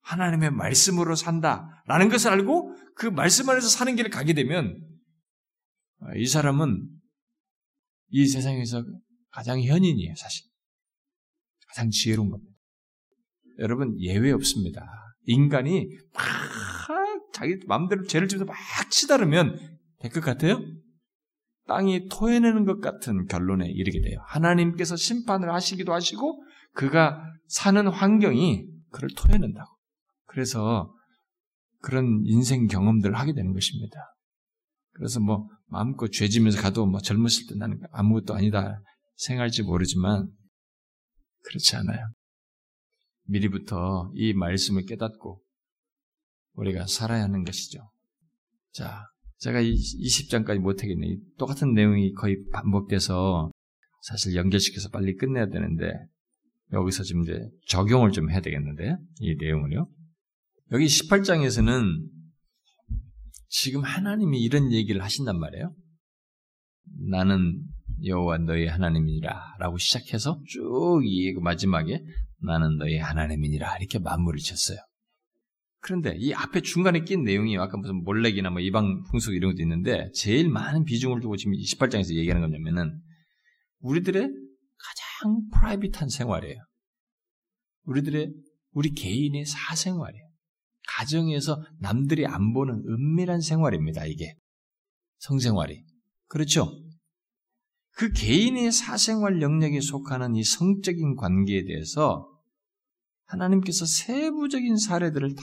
[0.02, 1.82] 하나님의 말씀으로 산다.
[1.86, 4.76] 라는 것을 알고 그 말씀 안에서 사는 길을 가게 되면
[6.16, 6.88] 이 사람은
[8.10, 8.84] 이 세상에서
[9.30, 10.46] 가장 현인이에요, 사실.
[11.68, 12.52] 가장 지혜로운 겁니다.
[13.58, 14.82] 여러분, 예외 없습니다.
[15.26, 16.22] 인간이 막
[17.32, 18.56] 자기 마음대로 죄를 지면서 막
[18.90, 20.60] 치다르면 될 것 같아요?
[21.66, 24.20] 땅이 토해내는 것 같은 결론에 이르게 돼요.
[24.26, 26.44] 하나님께서 심판을 하시기도 하시고
[26.74, 29.68] 그가 사는 환경이 그를 토해낸다고.
[30.26, 30.92] 그래서
[31.80, 34.13] 그런 인생 경험들을 하게 되는 것입니다.
[34.94, 38.80] 그래서 뭐 마음껏 죄지면서 가도 뭐 젊었을 때 나는 아무것도 아니다
[39.16, 40.28] 생각할지 모르지만
[41.42, 42.06] 그렇지 않아요.
[43.26, 45.40] 미리부터 이 말씀을 깨닫고
[46.54, 47.90] 우리가 살아야 하는 것이죠.
[48.72, 49.06] 자,
[49.38, 51.16] 제가 이 20장까지 못하겠네.
[51.38, 53.50] 똑같은 내용이 거의 반복돼서
[54.02, 55.92] 사실 연결시켜서 빨리 끝내야 되는데
[56.72, 59.88] 여기서 지금 이제 적용을 좀 해야 되겠는데 이 내용을요.
[60.72, 62.08] 여기 18장에서는
[63.56, 65.72] 지금 하나님이 이런 얘기를 하신단 말이에요.
[67.08, 67.62] 나는
[68.04, 72.02] 여호와 너희 하나님이니라라고 시작해서 쭉 이 마지막에
[72.42, 74.78] 나는 너희 하나님이니라 이렇게 마무리를 쳤어요.
[75.78, 80.10] 그런데 이 앞에 중간에 낀 내용이 아까 무슨 몰렉이나 뭐 이방 풍속 이런 것도 있는데
[80.14, 83.00] 제일 많은 비중을 두고 지금 28장에서 얘기하는 거냐면은
[83.82, 86.58] 우리들의 가장 프라이빗한 생활이에요.
[87.84, 88.32] 우리들의
[88.72, 90.33] 우리 개인의 사생활이에요.
[90.98, 94.06] 가정에서 남들이 안 보는 은밀한 생활입니다.
[94.06, 94.36] 이게
[95.18, 95.84] 성생활이
[96.28, 96.70] 그렇죠.
[97.96, 102.28] 그 개인의 사생활 영역에 속하는 이 성적인 관계에 대해서
[103.26, 105.42] 하나님께서 세부적인 사례들을 다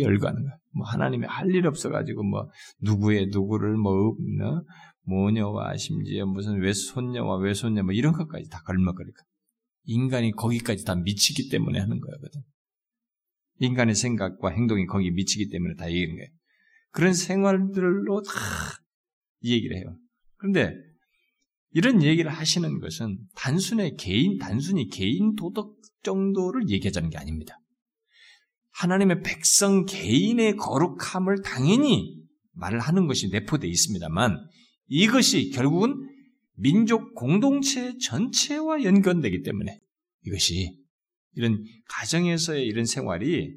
[0.00, 0.56] 열거하는 거야.
[0.74, 2.48] 뭐 하나님이 할 일 없어가지고 뭐
[2.80, 4.62] 누구의 누구를 뭐, 뭐
[5.04, 9.22] 모녀와 심지어 무슨 외손녀와 외손녀 뭐 이런 것까지 다 걸먹거리까.
[9.84, 12.42] 인간이 거기까지 다 미치기 때문에 하는 거거든.
[13.60, 16.28] 인간의 생각과 행동이 거기 미치기 때문에 다 얘기하는 거예요.
[16.90, 19.96] 그런 생활들로 다이 얘기를 해요.
[20.36, 20.74] 그런데
[21.72, 27.58] 이런 얘기를 하시는 것은 단순히 개인, 단순히 개인 도덕 정도를 얘기하자는 게 아닙니다.
[28.70, 32.16] 하나님의 백성 개인의 거룩함을 당연히
[32.52, 34.38] 말을 하는 것이 내포되어 있습니다만
[34.86, 36.08] 이것이 결국은
[36.54, 39.78] 민족 공동체 전체와 연관되기 때문에
[40.26, 40.78] 이것이
[41.38, 43.54] 이런 가정에서의 이런 생활이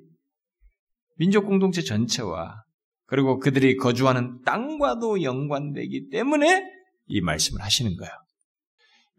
[1.18, 2.64] 민족 공동체 전체와
[3.08, 6.64] 그리고 그들이 거주하는 땅과도 연관되기 때문에
[7.08, 8.12] 이 말씀을 하시는 거예요.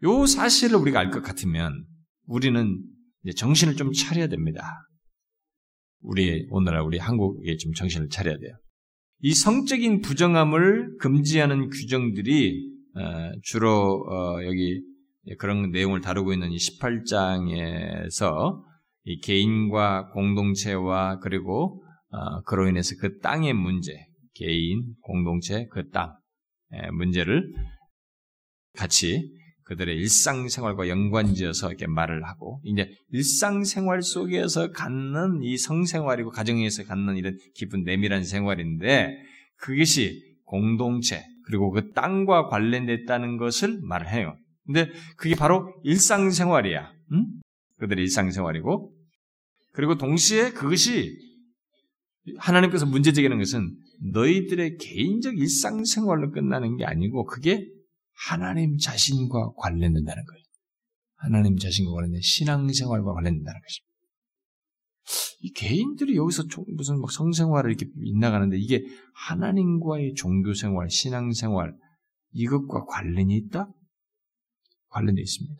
[0.03, 1.85] 요 사실을 우리가 알 것 같으면
[2.25, 2.81] 우리는
[3.35, 4.63] 정신을 좀 차려야 됩니다.
[6.01, 8.57] 우리 오늘날 우리 한국에 좀 정신을 차려야 돼요.
[9.19, 14.81] 이 성적인 부정함을 금지하는 규정들이 어, 주로 어, 여기
[15.37, 18.61] 그런 내용을 다루고 있는 이 18장에서
[19.05, 23.91] 이 개인과 공동체와 그리고 어, 그로 인해서 그 땅의 문제,
[24.33, 26.15] 개인, 공동체, 그 땅
[26.93, 27.53] 문제를
[28.73, 29.31] 같이
[29.65, 37.37] 그들의 일상생활과 연관지어서 이렇게 말을 하고, 이제 일상생활 속에서 갖는 이 성생활이고 가정에서 갖는 이런
[37.55, 39.15] 깊은 내밀한 생활인데,
[39.57, 44.35] 그것이 공동체, 그리고 그 땅과 관련됐다는 것을 말을 해요.
[44.65, 46.91] 근데 그게 바로 일상생활이야.
[47.11, 47.25] 응?
[47.79, 48.93] 그들의 일상생활이고,
[49.71, 51.17] 그리고 동시에 그것이
[52.37, 53.75] 하나님께서 문제 제기하는 것은
[54.13, 57.67] 너희들의 개인적 일상생활로 끝나는 게 아니고, 그게
[58.13, 60.43] 하나님 자신과 관련된다는 거예요.
[61.15, 63.93] 하나님 자신과 관련된 신앙생활과 관련된다는 것입니다.
[65.41, 66.43] 이 개인들이 여기서
[66.75, 68.81] 무슨 막 성생활을 이렇게 빗나가는데 이게
[69.13, 71.75] 하나님과의 종교생활, 신앙생활,
[72.31, 73.67] 이것과 관련이 있다?
[74.93, 75.59] 관련되어 있습니다.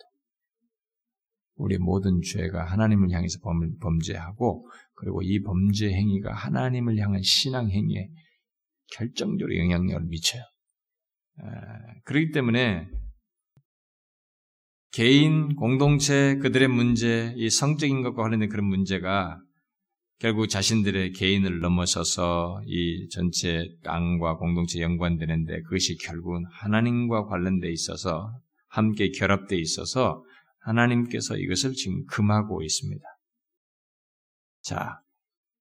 [1.56, 8.10] 우리 모든 죄가 하나님을 향해서 범, 죄하고 그리고 이 범죄 행위가 하나님을 향한 신앙 행위에
[8.96, 10.42] 결정적으로 영향력을 미쳐요.
[12.06, 12.88] 그렇기 때문에
[14.92, 19.40] 개인, 공동체, 그들의 문제, 이 성적인 것과 관련된 그런 문제가
[20.20, 28.32] 결국 자신들의 개인을 넘어서서 이 전체 땅과 공동체 연관되는데 그것이 결국은 하나님과 관련돼 있어서
[28.74, 30.24] 함께 결합돼 있어서
[30.62, 33.06] 하나님께서 이것을 지금 금하고 있습니다.
[34.64, 35.00] 자,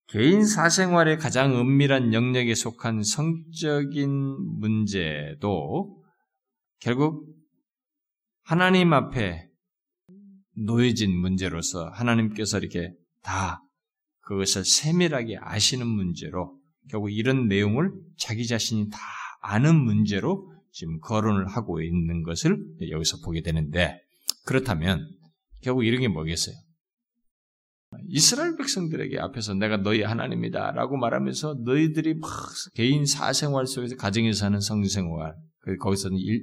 [0.07, 4.11] 개인 사생활의 가장 은밀한 영역에 속한 성적인
[4.61, 6.03] 문제도
[6.81, 7.27] 결국
[8.45, 9.47] 하나님 앞에
[10.55, 13.63] 놓여진 문제로서 하나님께서 이렇게 다
[14.21, 16.59] 그것을 세밀하게 아시는 문제로
[16.89, 18.99] 결국 이런 내용을 자기 자신이 다
[19.43, 22.59] 아는 문제로 지금 거론을 하고 있는 것을
[22.91, 24.01] 여기서 보게 되는데
[24.45, 25.07] 그렇다면
[25.62, 26.57] 결국 이런 게 뭐겠어요?
[28.09, 32.31] 이스라엘 백성들에게 앞에서 내가 너희 하나님이다 라고 말하면서 너희들이 막
[32.75, 36.43] 개인 사생활 속에서 가정에서 하는 성생활, 그 거기서는 일,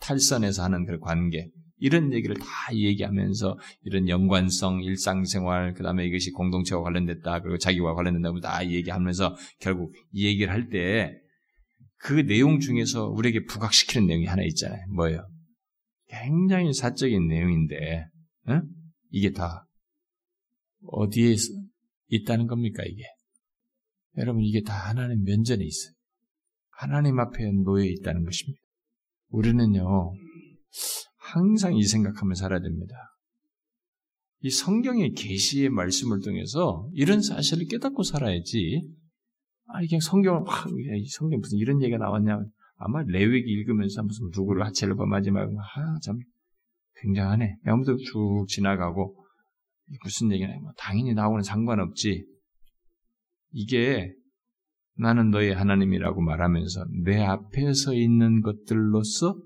[0.00, 6.82] 탈선에서 하는 그 관계, 이런 얘기를 다 얘기하면서 이런 연관성, 일상생활, 그 다음에 이것이 공동체와
[6.82, 11.12] 관련됐다, 그리고 자기와 관련된다고 다 얘기하면서 결국 이 얘기를 할 때
[11.98, 14.80] 그 내용 중에서 우리에게 부각시키는 내용이 하나 있잖아요.
[14.94, 15.28] 뭐예요?
[16.08, 18.06] 굉장히 사적인 내용인데,
[18.48, 18.62] 어?
[19.10, 19.66] 이게 다
[20.86, 21.34] 어디에
[22.08, 23.02] 있다는 겁니까, 이게?
[24.16, 25.92] 여러분, 이게 다 하나님 면전에 있어요.
[26.70, 28.60] 하나님 앞에 놓여 있다는 것입니다.
[29.30, 30.12] 우리는요,
[31.16, 32.94] 항상 이 생각하며 살아야 됩니다.
[34.40, 38.88] 이 성경의 계시의 말씀을 통해서 이런 사실을 깨닫고 살아야지.
[39.68, 40.68] 아, 이게 성경을 확,
[41.10, 42.40] 성경 무슨 이런 얘기가 나왔냐.
[42.76, 46.18] 아마 레위기 읽으면서 무슨 누구를 하체를 범하지 말고, 아, 참,
[47.02, 47.56] 굉장하네.
[47.66, 49.16] 아무도 쭉 지나가고,
[50.02, 50.58] 무슨 얘기냐?
[50.60, 52.24] 뭐 당연히 나오는 상관없지.
[53.52, 54.12] 이게
[54.96, 59.40] 나는 너의 하나님이라고 말하면서 내 앞에 서 있는 것들로서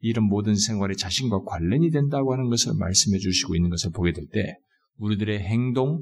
[0.00, 4.56] 이런 모든 생활이 자신과 관련이 된다고 하는 것을 말씀해 주시고 있는 것을 보게 될 때
[4.98, 6.00] 우리들의 행동,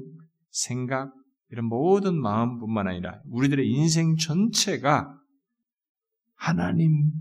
[0.49, 1.13] 생각,
[1.51, 5.17] 이런 모든 마음뿐만 아니라 우리들의 인생 전체가
[6.35, 7.11] 하나님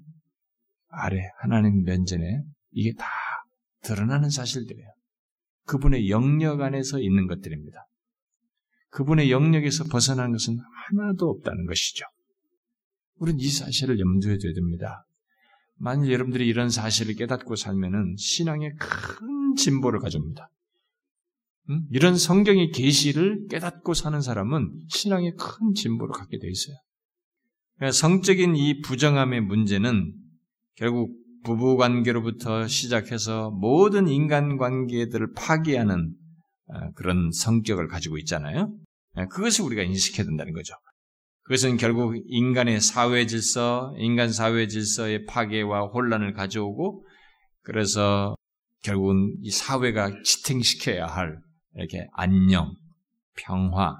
[0.88, 3.06] 아래, 하나님 면전에 이게 다
[3.82, 4.88] 드러나는 사실들이에요.
[5.66, 7.86] 그분의 영역 안에서 있는 것들입니다.
[8.90, 12.04] 그분의 영역에서 벗어난 것은 하나도 없다는 것이죠.
[13.16, 15.06] 우리는 이 사실을 염두에 둬야 됩니다.
[15.76, 20.50] 만일 여러분들이 이런 사실을 깨닫고 살면은 신앙에 큰 진보를 가져옵니다.
[21.70, 21.86] 음?
[21.90, 26.76] 이런 성경의 계시를 깨닫고 사는 사람은 신앙에 큰 진보를 갖게 돼 있어요.
[27.76, 30.12] 그러니까 성적인 이 부정함의 문제는
[30.74, 36.12] 결국 부부 관계로부터 시작해서 모든 인간 관계들을 파괴하는
[36.66, 38.72] 어, 그런 성격을 가지고 있잖아요.
[39.18, 40.74] 예, 그것을 우리가 인식해야 된다는 거죠.
[41.44, 47.04] 그것은 결국 인간의 사회 질서, 인간 사회 질서의 파괴와 혼란을 가져오고
[47.62, 48.36] 그래서
[48.82, 51.40] 결국은 이 사회가 지탱시켜야 할
[51.74, 52.74] 이렇게 안녕,
[53.36, 53.90] 평화,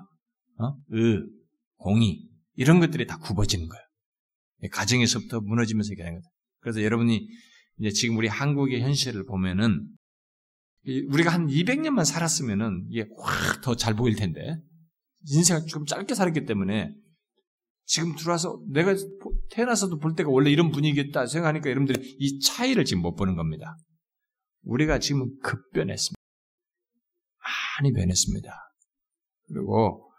[0.58, 0.74] 어?
[0.88, 1.22] 의,
[1.76, 4.70] 공의 이런 것들이 다 굽어지는 거예요.
[4.72, 6.22] 가정에서부터 무너지면서 되는 거예요.
[6.60, 7.26] 그래서 여러분이
[7.78, 9.86] 이제 지금 우리 한국의 현실을 보면은
[11.08, 14.56] 우리가 한 200년만 살았으면은 이게 확 더 잘 보일 텐데
[15.28, 16.94] 인생을 좀 짧게 살았기 때문에
[17.84, 18.94] 지금 들어와서 내가
[19.50, 23.76] 태어나서도 볼 때가 원래 이런 분위기였다 생각하니까 여러분들이 이 차이를 지금 못 보는 겁니다.
[24.62, 26.19] 우리가 지금 급변했습니다.
[27.78, 28.52] 많이 변했습니다.
[29.48, 30.10] 그리고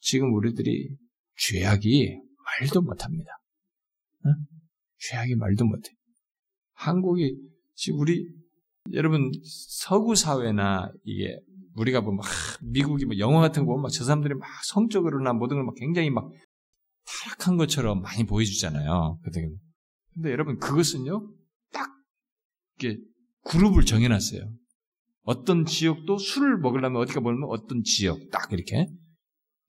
[0.00, 0.96] 지금 우리들이
[1.36, 2.20] 죄악이
[2.60, 3.30] 말도 못합니다.
[4.26, 4.32] 응?
[4.98, 5.90] 죄악이 말도 못해.
[6.74, 7.36] 한국이
[7.74, 8.26] 지금 우리
[8.92, 11.38] 여러분 서구 사회나 이게
[11.74, 12.26] 우리가 보면 막
[12.62, 16.10] 미국이 뭐 영화 같은 거 보면 막 저 사람들이 막 성적으로나 모든 걸 막 굉장히
[16.10, 16.30] 막
[17.06, 19.18] 타락한 것처럼 많이 보여주잖아요.
[20.14, 21.32] 근데 여러분 그것은요
[21.72, 21.88] 딱
[22.76, 22.98] 이게
[23.44, 24.40] 그룹을 정해놨어요.
[25.22, 28.86] 어떤 지역도 술을 먹으려면 어디가 보면 어떤 지역 딱 이렇게.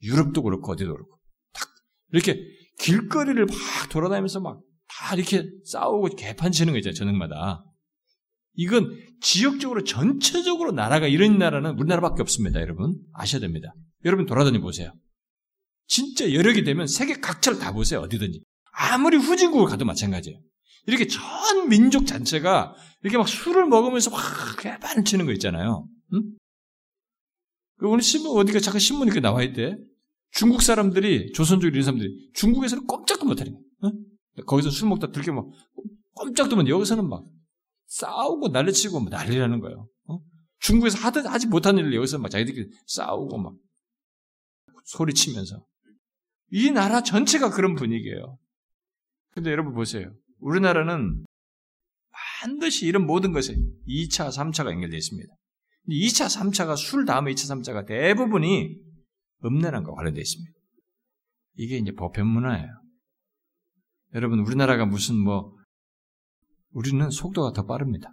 [0.01, 1.19] 유럽도 그렇고 어디도 그렇고.
[1.53, 1.67] 딱
[2.13, 2.39] 이렇게
[2.79, 7.63] 길거리를 막 돌아다니면서 막 다 이렇게 싸우고 개판치는 거 있잖아요 저녁마다.
[8.55, 8.91] 이건
[9.21, 12.95] 지역적으로 전체적으로 나라가 이런 나라는 우리나라밖에 없습니다 여러분.
[13.13, 13.73] 아셔야 됩니다.
[14.03, 14.91] 여러분 돌아다니 보세요.
[15.87, 18.41] 진짜 여력이 되면 세계 각처를 다 보세요 어디든지.
[18.71, 20.39] 아무리 후진국을 가도 마찬가지예요.
[20.87, 25.87] 이렇게 전 민족 전체가 이렇게 막 술을 먹으면서 확 개판을 치는 거 있잖아요.
[26.13, 26.37] 응?
[27.77, 29.77] 그 오늘 신문, 어디가 잠깐 신문이 이렇게 나와 있대.
[30.31, 33.63] 중국 사람들이, 조선족 이런 사람들이 중국에서는 꼼짝도 못하는 거야.
[33.85, 34.05] 응?
[34.45, 35.47] 거기서 술 먹다 들게 막
[36.13, 37.25] 꼼짝도 못, 여기서는 막
[37.87, 39.87] 싸우고 난리치고 막 난리라는 거예요.
[40.07, 40.19] 어?
[40.59, 43.55] 중국에서 하든, 하지 못한 일을 여기서 막 자기들끼리 싸우고 막
[44.85, 45.65] 소리치면서.
[46.51, 48.37] 이 나라 전체가 그런 분위기예요.
[49.31, 50.11] 근데 여러분 보세요.
[50.39, 51.23] 우리나라는
[52.39, 53.55] 반드시 이런 모든 것에
[53.87, 55.33] 2차, 3차가 연결되어 있습니다.
[55.89, 58.77] 2차, 3차가 술 다음에 2차, 3차가 대부분이
[59.43, 60.59] 음란함과 관련되어 있습니다.
[61.55, 62.69] 이게 이제 보편 문화예요.
[64.13, 65.55] 여러분, 우리나라가 무슨 뭐,
[66.71, 68.09] 우리는 속도가 더 빠릅니다.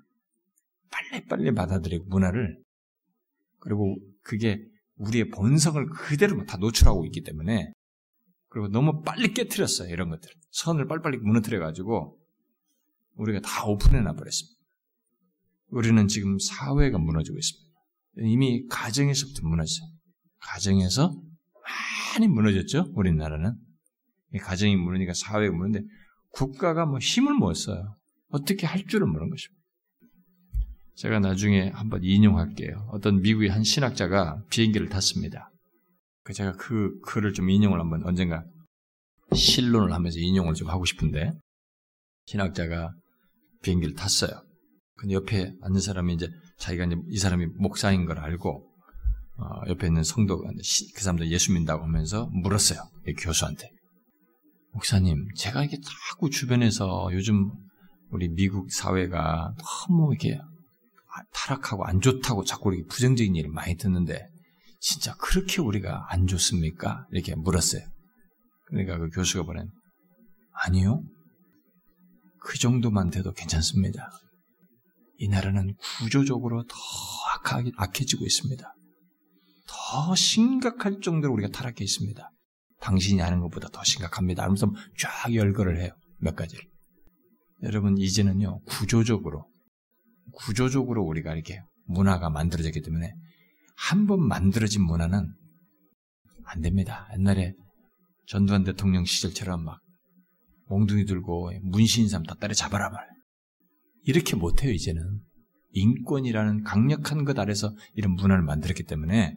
[0.91, 2.61] 빨리빨리 받아들이고 문화를,
[3.61, 4.59] 그리고 그게
[4.97, 7.73] 우리의 본성을 그대로 다 노출하고 있기 때문에,
[8.49, 10.31] 그리고 너무 빨리 깨뜨렸어요, 이런 것들.
[10.51, 12.19] 선을 빨리빨리 무너뜨려가지고,
[13.17, 14.57] 우리가 다 오픈해놔 버렸습니다.
[15.69, 17.67] 우리는 지금 사회가 무너지고 있습니다.
[18.19, 19.89] 이미 가정에서부터 무너졌어요.
[20.39, 21.15] 가정에서
[22.15, 22.93] 많이 무너졌죠?
[22.95, 23.55] 우리나라는.
[24.41, 25.87] 가정이 무너니까 사회가 무너는데
[26.31, 27.97] 국가가 뭐 힘을 못 써요.
[28.29, 29.57] 어떻게 할 줄을 모르는 것입니다.
[30.97, 32.89] 제가 나중에 한번 인용할게요.
[32.91, 35.51] 어떤 미국의 한 신학자가 비행기를 탔습니다.
[36.23, 38.45] 그 제가 그 글을 좀 인용을 한번 언젠가
[39.35, 41.33] 실론을 하면서 인용을 좀 하고 싶은데
[42.27, 42.93] 신학자가
[43.67, 44.31] 비행기를 탔어요.
[44.95, 48.65] 근데 옆에 앉은 사람이 이제 자기가 이제 이 사람이 목사인 걸 알고
[49.39, 52.81] 어, 옆에 있는 성도가 그 사람도 예수 믿는다고 하면서 물었어요.
[53.19, 53.71] 교수한테.
[54.73, 57.51] 목사님, 제가 이게 자꾸 주변에서 요즘
[58.11, 59.55] 우리 미국 사회가
[59.89, 60.39] 너무 이렇게
[61.33, 64.29] 타락하고 안 좋다고 자꾸 이렇게 부정적인 일을 많이 듣는데
[64.81, 67.07] 진짜 그렇게 우리가 안 좋습니까?
[67.11, 67.83] 이렇게 물었어요.
[68.67, 69.71] 그러니까 그 교수가 보낸
[70.53, 71.03] 아니요.
[72.47, 74.09] 그 정도만 돼도 괜찮습니다.
[75.19, 76.77] 이 나라는 구조적으로 더
[77.35, 78.73] 악하게, 악해지고 있습니다.
[79.67, 82.31] 더 심각할 정도로 우리가 타락해 있습니다.
[82.81, 84.45] 당신이 아는 것보다 더 심각합니다.
[84.45, 85.91] 하면서 쫙 열거를 해요.
[86.19, 86.65] 몇 가지를.
[87.65, 89.51] 여러분, 이제는요, 구조적으로,
[90.33, 93.13] 구조적으로 우리가 이렇게 문화가 만들어졌기 때문에
[93.77, 95.35] 한 번 만들어진 문화는
[96.45, 97.09] 안 됩니다.
[97.15, 97.55] 옛날에
[98.27, 99.81] 전두환 대통령 시절처럼 막
[100.69, 103.07] 몽둥이 들고 문신인 사람 다 따라 잡아라 말.
[104.05, 105.21] 이렇게 못해요, 이제는.
[105.71, 109.37] 인권이라는 강력한 것 아래서 이런 문화를 만들었기 때문에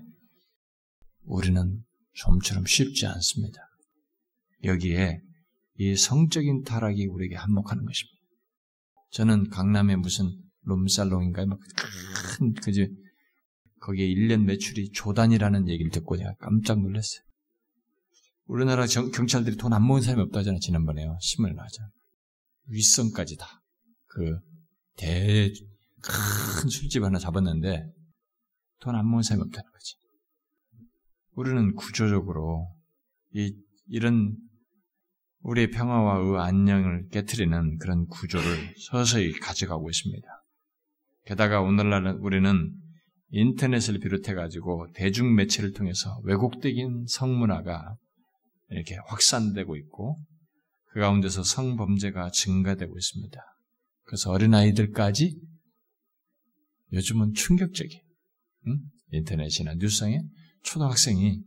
[1.23, 3.59] 우리는 좀처럼 쉽지 않습니다.
[4.63, 5.21] 여기에
[5.75, 8.19] 이 성적인 타락이 우리에게 한몫하는 것입니다.
[9.11, 10.30] 저는 강남에 무슨
[10.63, 11.47] 룸살롱인가요?
[12.38, 12.89] 큰, 그지,
[13.82, 17.23] 거기에 1년 매출이 조단이라는 얘기를 듣고 제가 깜짝 놀랐어요.
[18.50, 21.18] 우리나라 정, 경찰들이 돈 안 모은 사람이 없다잖아, 지난번에요.
[21.22, 21.88] 신문을 나자.
[22.68, 23.62] 윗선까지 다.
[24.08, 24.39] 그
[24.97, 25.52] 대
[26.02, 27.86] 큰 술집 하나 잡았는데
[28.80, 29.95] 돈안 먹은 사람이 없다는 거지.
[31.34, 32.68] 우리는 구조적으로
[33.34, 33.54] 이
[33.88, 34.36] 이런
[35.41, 40.28] 우리의 평화와 의 안녕을 깨뜨리는 그런 구조를 서서히 가져가고 있습니다.
[41.26, 42.74] 게다가 오늘날 우리는
[43.32, 47.95] 인터넷을 비롯해 가지고 대중 매체를 통해서 왜곡된 성문화가
[48.70, 50.17] 이렇게 확산되고 있고
[50.91, 53.39] 그 가운데서 성범죄가 증가되고 있습니다.
[54.03, 55.39] 그래서 어린아이들까지
[56.93, 58.01] 요즘은 충격적이에요.
[58.67, 58.80] 응?
[59.11, 60.20] 인터넷이나 뉴스상에
[60.63, 61.41] 초등학생이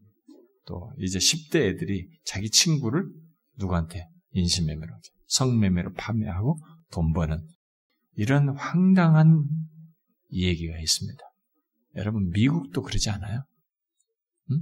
[0.67, 3.05] 또 이제 10대 애들이 자기 친구를
[3.59, 4.93] 누구한테 인신매매로,
[5.27, 6.59] 성매매로 판매하고
[6.91, 7.45] 돈 버는
[8.15, 9.45] 이런 황당한
[10.33, 11.21] 얘기가 있습니다.
[11.97, 13.45] 여러분, 미국도 그러지 않아요?
[14.51, 14.61] 응?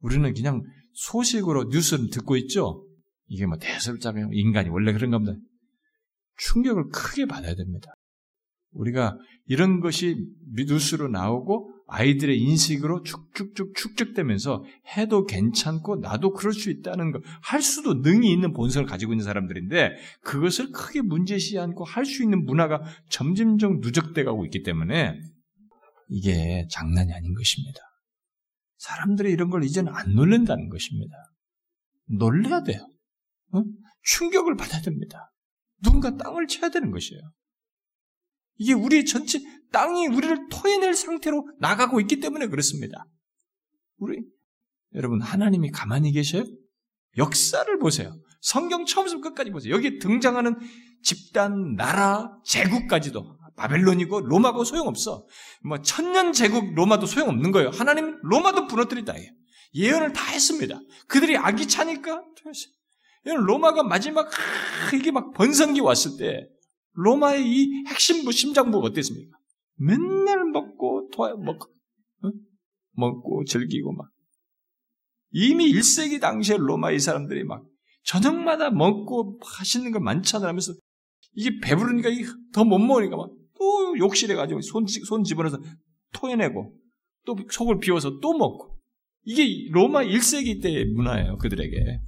[0.00, 0.62] 우리는 그냥
[0.94, 2.86] 소식으로 뉴스를 듣고 있죠?
[3.26, 5.32] 이게 뭐 대설자면 인간이 원래 그런가 보다.
[6.38, 7.92] 충격을 크게 받아야 됩니다.
[8.72, 9.16] 우리가
[9.46, 10.16] 이런 것이
[10.54, 14.64] 뉴스로 나오고 아이들의 인식으로 축축축 축적되면서
[14.96, 19.90] 해도 괜찮고 나도 그럴 수 있다는 거, 할 수도 능이 있는 본성을 가지고 있는 사람들인데
[20.22, 25.18] 그것을 크게 문제시 않고 할 수 있는 문화가 점점점 누적돼 가고 있기 때문에
[26.08, 27.80] 이게 장난이 아닌 것입니다.
[28.76, 31.14] 사람들이 이런 걸 이제는 안 놀란다는 것입니다.
[32.06, 32.86] 놀래야 돼요.
[33.52, 33.62] 어?
[34.02, 35.32] 충격을 받아야 됩니다.
[35.82, 37.22] 누군가 땅을 쳐야 되는 것이에요.
[38.56, 39.40] 이게 우리 전체
[39.72, 43.06] 땅이 우리를 토해낼 상태로 나가고 있기 때문에 그렇습니다.
[43.96, 44.22] 우리
[44.94, 46.44] 여러분 하나님이 가만히 계셔요?
[47.16, 48.16] 역사를 보세요.
[48.40, 49.74] 성경 처음부터 끝까지 보세요.
[49.74, 50.56] 여기 등장하는
[51.02, 55.26] 집단, 나라, 제국까지도 바벨론이고 로마고 소용없어.
[55.62, 57.70] 뭐 천년 제국 로마도 소용없는 거예요.
[57.70, 59.14] 하나님 로마도 부러뜨리다.
[59.74, 60.78] 예언을 다 했습니다.
[61.08, 62.22] 그들이 악이 차니까
[63.24, 64.30] 로마가 마지막
[64.94, 66.48] 이게 막 번성기 왔을 때
[66.92, 69.36] 로마의 이 핵심부 심장부가 어땠습니까?
[69.76, 71.66] 맨날 먹고 토 먹고
[72.22, 72.30] 어?
[72.92, 74.08] 먹고 즐기고 막
[75.32, 77.64] 이미 1세기 당시에 로마의 사람들이 막
[78.04, 80.72] 저녁마다 먹고 하시는 걸 많잖아 하면서
[81.32, 82.10] 이게 배부르니까
[82.52, 83.30] 더 못 먹으니까 막
[83.64, 85.58] 또 욕실해가지고 손, 손 집어넣어서
[86.12, 86.76] 토해내고
[87.24, 88.78] 또 속을 비워서 또 먹고
[89.22, 92.00] 이게 로마 1세기 때의 문화예요 그들에게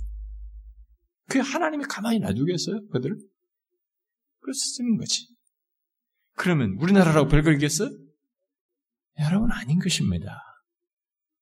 [1.30, 3.16] 그 하나님이 가만히 놔두겠어요 그들을?
[4.40, 5.26] 그래서 쓰는 거지.
[6.36, 7.90] 그러면 우리나라라고 별걸겠어요?
[9.20, 10.40] 여러분 아닌 것입니다.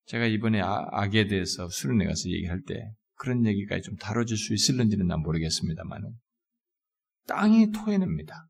[0.07, 2.75] 제가 이번에 아, 악에 대해서 수련회 가서 얘기할 때
[3.17, 6.15] 그런 얘기까지 좀 다뤄질 수 있을는지는 난 모르겠습니다만은
[7.27, 8.49] 땅이 토해냅니다.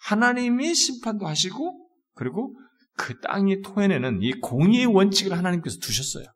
[0.00, 2.56] 하나님이 심판도 하시고 그리고
[2.96, 6.26] 그 땅이 토해내는 이 공의의 원칙을 하나님께서 두셨어요.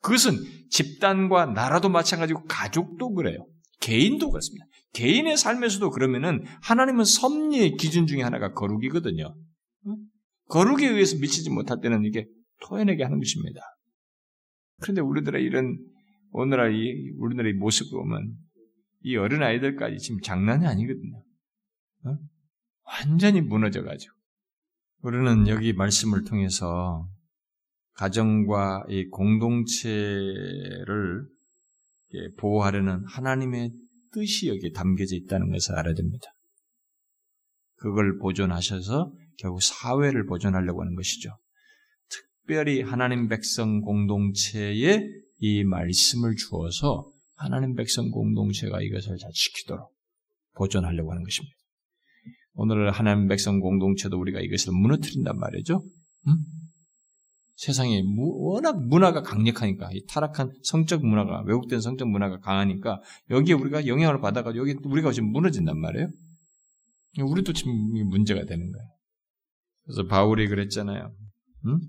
[0.00, 0.34] 그것은
[0.70, 3.46] 집단과 나라도 마찬가지고 가족도 그래요.
[3.80, 4.66] 개인도 그렇습니다.
[4.92, 9.34] 개인의 삶에서도 그러면은 하나님은 섭리의 기준 중에 하나가 거룩이거든요.
[10.48, 12.26] 거룩에 의해서 미치지 못할 때는 이게
[12.62, 13.60] 토해내게 하는 것입니다.
[14.80, 15.78] 그런데 우리들의 이런
[16.30, 16.72] 오늘날
[17.18, 18.34] 우리나라의 모습을 보면
[19.02, 21.22] 이 어린 아이들까지 지금 장난이 아니거든요.
[22.04, 22.16] 어?
[22.88, 24.14] 완전히 무너져가지고
[25.02, 27.08] 우리는 여기 말씀을 통해서
[27.94, 31.26] 가정과 이 공동체를
[32.38, 33.72] 보호하려는 하나님의
[34.12, 36.26] 뜻이 여기에 담겨져 있다는 것을 알아야 됩니다.
[37.74, 41.30] 그걸 보존하셔서 결국 사회를 보존하려고 하는 것이죠.
[42.08, 45.06] 특별히 하나님 백성 공동체에
[45.38, 49.94] 이 말씀을 주어서 하나님 백성 공동체가 이것을 잘 지키도록
[50.54, 51.57] 보존하려고 하는 것입니다.
[52.60, 55.84] 오늘 하나님 백성 공동체도 우리가 이것을 무너뜨린단 말이죠.
[56.26, 56.36] 음?
[57.54, 63.00] 세상에 워낙 문화가 강력하니까 이 타락한 성적 문화가 왜곡된 성적 문화가 강하니까
[63.30, 66.08] 여기에 우리가 영향을 받아가지고 여기 우리가 지금 무너진단 말이에요.
[67.20, 67.72] 우리도 지금
[68.08, 68.88] 문제가 되는 거예요.
[69.84, 71.14] 그래서 바울이 그랬잖아요.
[71.66, 71.80] 응?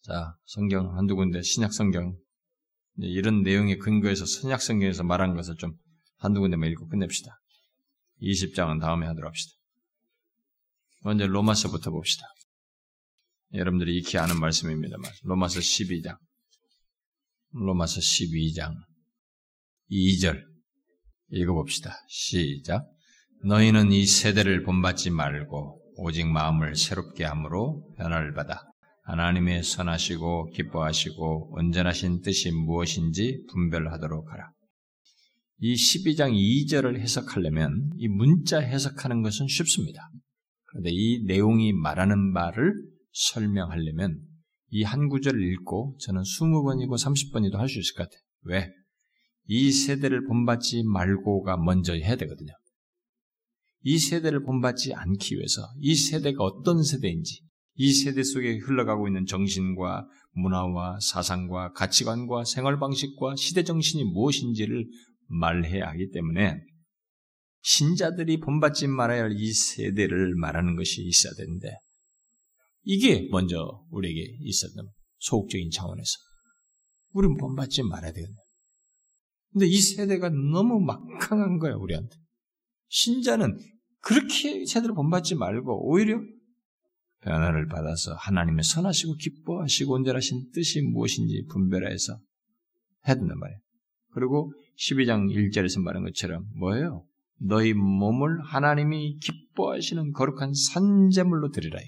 [0.00, 2.16] 자 성경 한두 군데 신약 성경
[2.96, 5.72] 이런 내용의 근거에서 신약 성경에서 말한 것을 좀
[6.16, 7.41] 한두 군데만 읽고 끝냅시다.
[8.22, 9.54] 20장은 다음에 하도록 합시다.
[11.02, 12.24] 먼저 로마서부터 봅시다.
[13.54, 16.16] 여러분들이 익히 아는 말씀입니다만 로마서 12장
[17.52, 18.74] 로마서 12장
[19.90, 20.40] 2절
[21.30, 21.94] 읽어봅시다.
[22.08, 22.86] 시작
[23.44, 28.62] 너희는 이 세대를 본받지 말고 오직 마음을 새롭게 함으로 변화를 받아
[29.04, 34.52] 하나님의 선하시고 기뻐하시고 온전하신 뜻이 무엇인지 분별하도록 하라.
[35.64, 40.10] 이 12장 2절을 해석하려면 이 문자 해석하는 것은 쉽습니다.
[40.64, 42.74] 그런데 이 내용이 말하는 바를
[43.12, 44.18] 설명하려면
[44.72, 48.20] 이 한 구절을 읽고 저는 20번이고 30번이도 할 수 있을 것 같아요.
[48.42, 48.68] 왜?
[49.46, 52.52] 이 세대를 본받지 말고가 먼저 해야 되거든요.
[53.82, 57.40] 이 세대를 본받지 않기 위해서 이 세대가 어떤 세대인지
[57.76, 64.86] 이 세대 속에 흘러가고 있는 정신과 문화와 사상과 가치관과 생활 방식과 시대 정신이 무엇인지를
[65.32, 66.60] 말해야 하기 때문에
[67.62, 71.74] 신자들이 본받지 말아야 할 이 세대를 말하는 것이 있어야 되는데
[72.84, 76.10] 이게 먼저 우리에게 있었던 소극적인 차원에서
[77.12, 78.36] 우리는 본받지 말아야 되거든요.
[79.52, 82.16] 근데 이 세대가 너무 막강한 거야 우리한테.
[82.88, 83.58] 신자는
[84.00, 86.20] 그렇게 세대를 본받지 말고 오히려
[87.20, 92.18] 변화를 받아서 하나님의 선하시고 기뻐하시고 온전하신 뜻이 무엇인지 분별해서
[93.06, 93.60] 해야 된단 말이에요.
[94.12, 97.06] 그리고 12장 1절에서 말한 것처럼 뭐예요?
[97.38, 101.78] 너희 몸을 하나님이 기뻐하시는 거룩한 산재물로 드리라.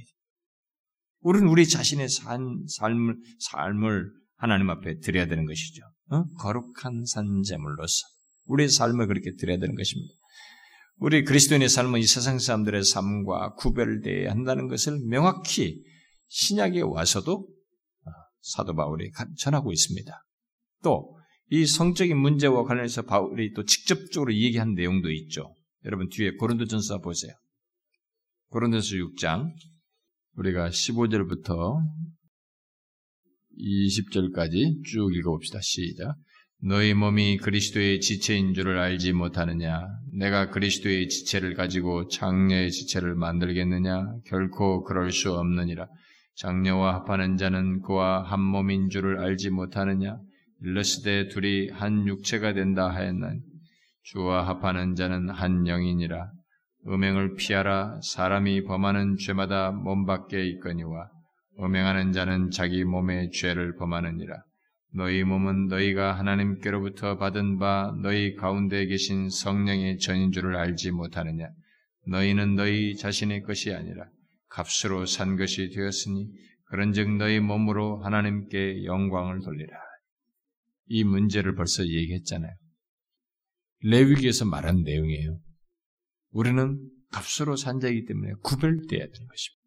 [1.20, 5.82] 우리는 우리 자신의 산, 삶을, 삶을 하나님 앞에 드려야 되는 것이죠.
[6.10, 6.24] 어?
[6.38, 8.06] 거룩한 산재물로서.
[8.46, 10.12] 우리의 삶을 그렇게 드려야 되는 것입니다.
[10.98, 15.82] 우리 그리스도인의 삶은 이 세상 사람들의 삶과 구별되어야 한다는 것을 명확히
[16.28, 18.10] 신약에 와서도 어,
[18.40, 20.12] 사도 바울이 전하고 있습니다.
[20.82, 21.18] 또
[21.50, 25.54] 이 성적인 문제와 관련해서 바울이 또 직접적으로 얘기한 내용도 있죠.
[25.84, 27.32] 여러분 뒤에 고린도전서 보세요.
[28.48, 29.52] 고린도전서 6장
[30.36, 31.80] 우리가 15절부터
[33.58, 35.60] 20절까지 쭉 읽어봅시다.
[35.62, 36.16] 시작.
[36.60, 39.86] 너희 몸이 그리스도의 지체인 줄을 알지 못하느냐?
[40.12, 44.06] 내가 그리스도의 지체를 가지고 장녀의 지체를 만들겠느냐?
[44.26, 45.86] 결코 그럴 수 없느니라.
[46.36, 50.16] 장녀와 합하는 자는 그와 한 몸인 줄을 알지 못하느냐?
[50.64, 53.38] 일러스되 둘이 한 육체가 된다 하였나니
[54.04, 56.30] 주와 합하는 자는 한 영이니라.
[56.86, 58.00] 음행을 피하라.
[58.02, 61.10] 사람이 범하는 죄마다 몸 밖에 있거니와
[61.60, 64.42] 음행하는 자는 자기 몸의 죄를 범하느니라.
[64.94, 71.48] 너희 몸은 너희가 하나님께로부터 받은 바 너희 가운데 계신 성령의 전인 줄을 알지 못하느냐?
[72.06, 74.06] 너희는 너희 자신의 것이 아니라
[74.48, 76.28] 값으로 산 것이 되었으니
[76.66, 79.83] 그런즉 너희 몸으로 하나님께 영광을 돌리라.
[80.86, 82.54] 이 문제를 벌써 얘기했잖아요.
[83.80, 85.38] 레위기에서 말한 내용이에요.
[86.30, 86.78] 우리는
[87.10, 89.64] 값으로 산 자이기 때문에 구별돼야 되는 것입니다.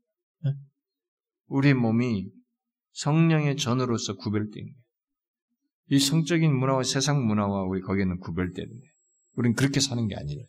[1.47, 2.29] 우리 몸이
[2.91, 4.87] 성령의 전으로서 구별된 거예요.
[5.89, 8.87] 이 성적인 문화와 세상 문화와 우리 거기에는 구별되는데
[9.35, 10.43] 우리는 그렇게 사는 게 아니라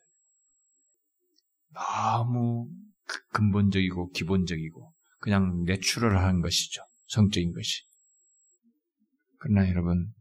[1.73, 2.69] 너무
[3.05, 6.83] 그 근본적이고 기본적이고 그냥 내추럴한 것이죠.
[7.07, 7.85] 성적인 것이.
[9.39, 10.13] 그러나 여러분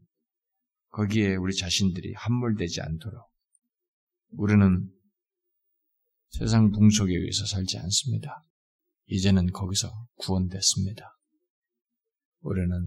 [0.90, 3.28] 거기에 우리 자신들이 함몰되지 않도록
[4.30, 4.90] 우리는
[6.30, 8.44] 세상 붕속에 의해서 살지 않습니다.
[9.06, 11.04] 이제는 거기서 구원됐습니다.
[12.40, 12.86] 우리는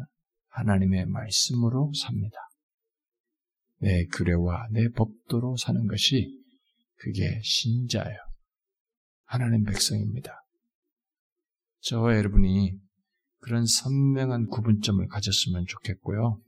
[0.50, 2.38] 하나님의 말씀으로 삽니다.
[3.78, 6.40] 내 규례와 내 법도로 사는 것이
[6.98, 8.18] 그게 신자예요.
[9.26, 10.44] 하나님 백성입니다.
[11.80, 12.78] 저와 여러분이
[13.40, 16.40] 그런 선명한 구분점을 가졌으면 좋겠고요.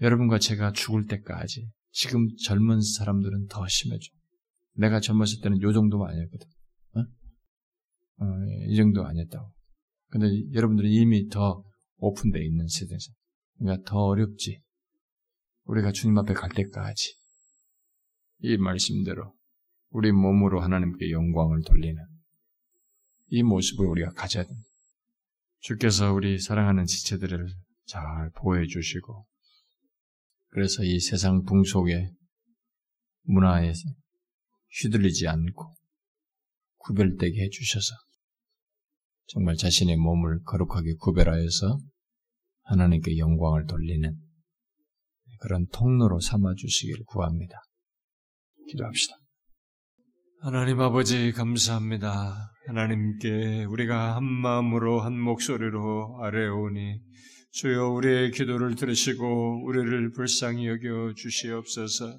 [0.00, 4.10] 여러분과 제가 죽을 때까지 지금 젊은 사람들은 더 심해져.
[4.74, 6.46] 내가 젊었을 때는 요 정도만 아니었거든.
[6.96, 7.00] 어?
[8.18, 8.26] 어,
[8.68, 9.50] 이 정도 아니었다고.
[10.08, 11.64] 근데 여러분들은 이미 더
[11.96, 13.12] 오픈되어 있는 세대에서.
[13.58, 14.60] 그러니까 더 어렵지.
[15.64, 17.16] 우리가 주님 앞에 갈 때까지.
[18.40, 19.34] 이 말씀대로
[19.90, 21.96] 우리 몸으로 하나님께 영광을 돌리는
[23.28, 24.68] 이 모습을 우리가 가져야 됩니다.
[25.60, 27.48] 주께서 우리 사랑하는 지체들을
[27.86, 29.26] 잘 보호해 주시고,
[30.48, 32.10] 그래서 이 세상 붕 속에
[33.22, 33.72] 문화에
[34.80, 35.74] 휘둘리지 않고
[36.78, 37.94] 구별되게 해주셔서
[39.26, 41.78] 정말 자신의 몸을 거룩하게 구별하여서
[42.62, 44.16] 하나님께 영광을 돌리는
[45.40, 47.60] 그런 통로로 삼아 주시기를 구합니다.
[48.68, 49.16] 기도합시다.
[50.40, 52.52] 하나님 아버지 감사합니다.
[52.66, 57.00] 하나님께 우리가 한 마음으로 한 목소리로 아뢰오니
[57.56, 62.18] 주여 우리의 기도를 들으시고 우리를 불쌍히 여겨 주시옵소서.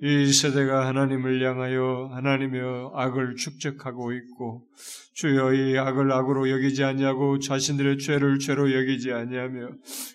[0.00, 2.62] 이 세대가 하나님을 향하여 하나님의
[2.94, 4.66] 악을 축적하고 있고
[5.12, 9.72] 주여 이 악을 악으로 여기지 아니하고 자신들의 죄를 죄로 여기지 아니하며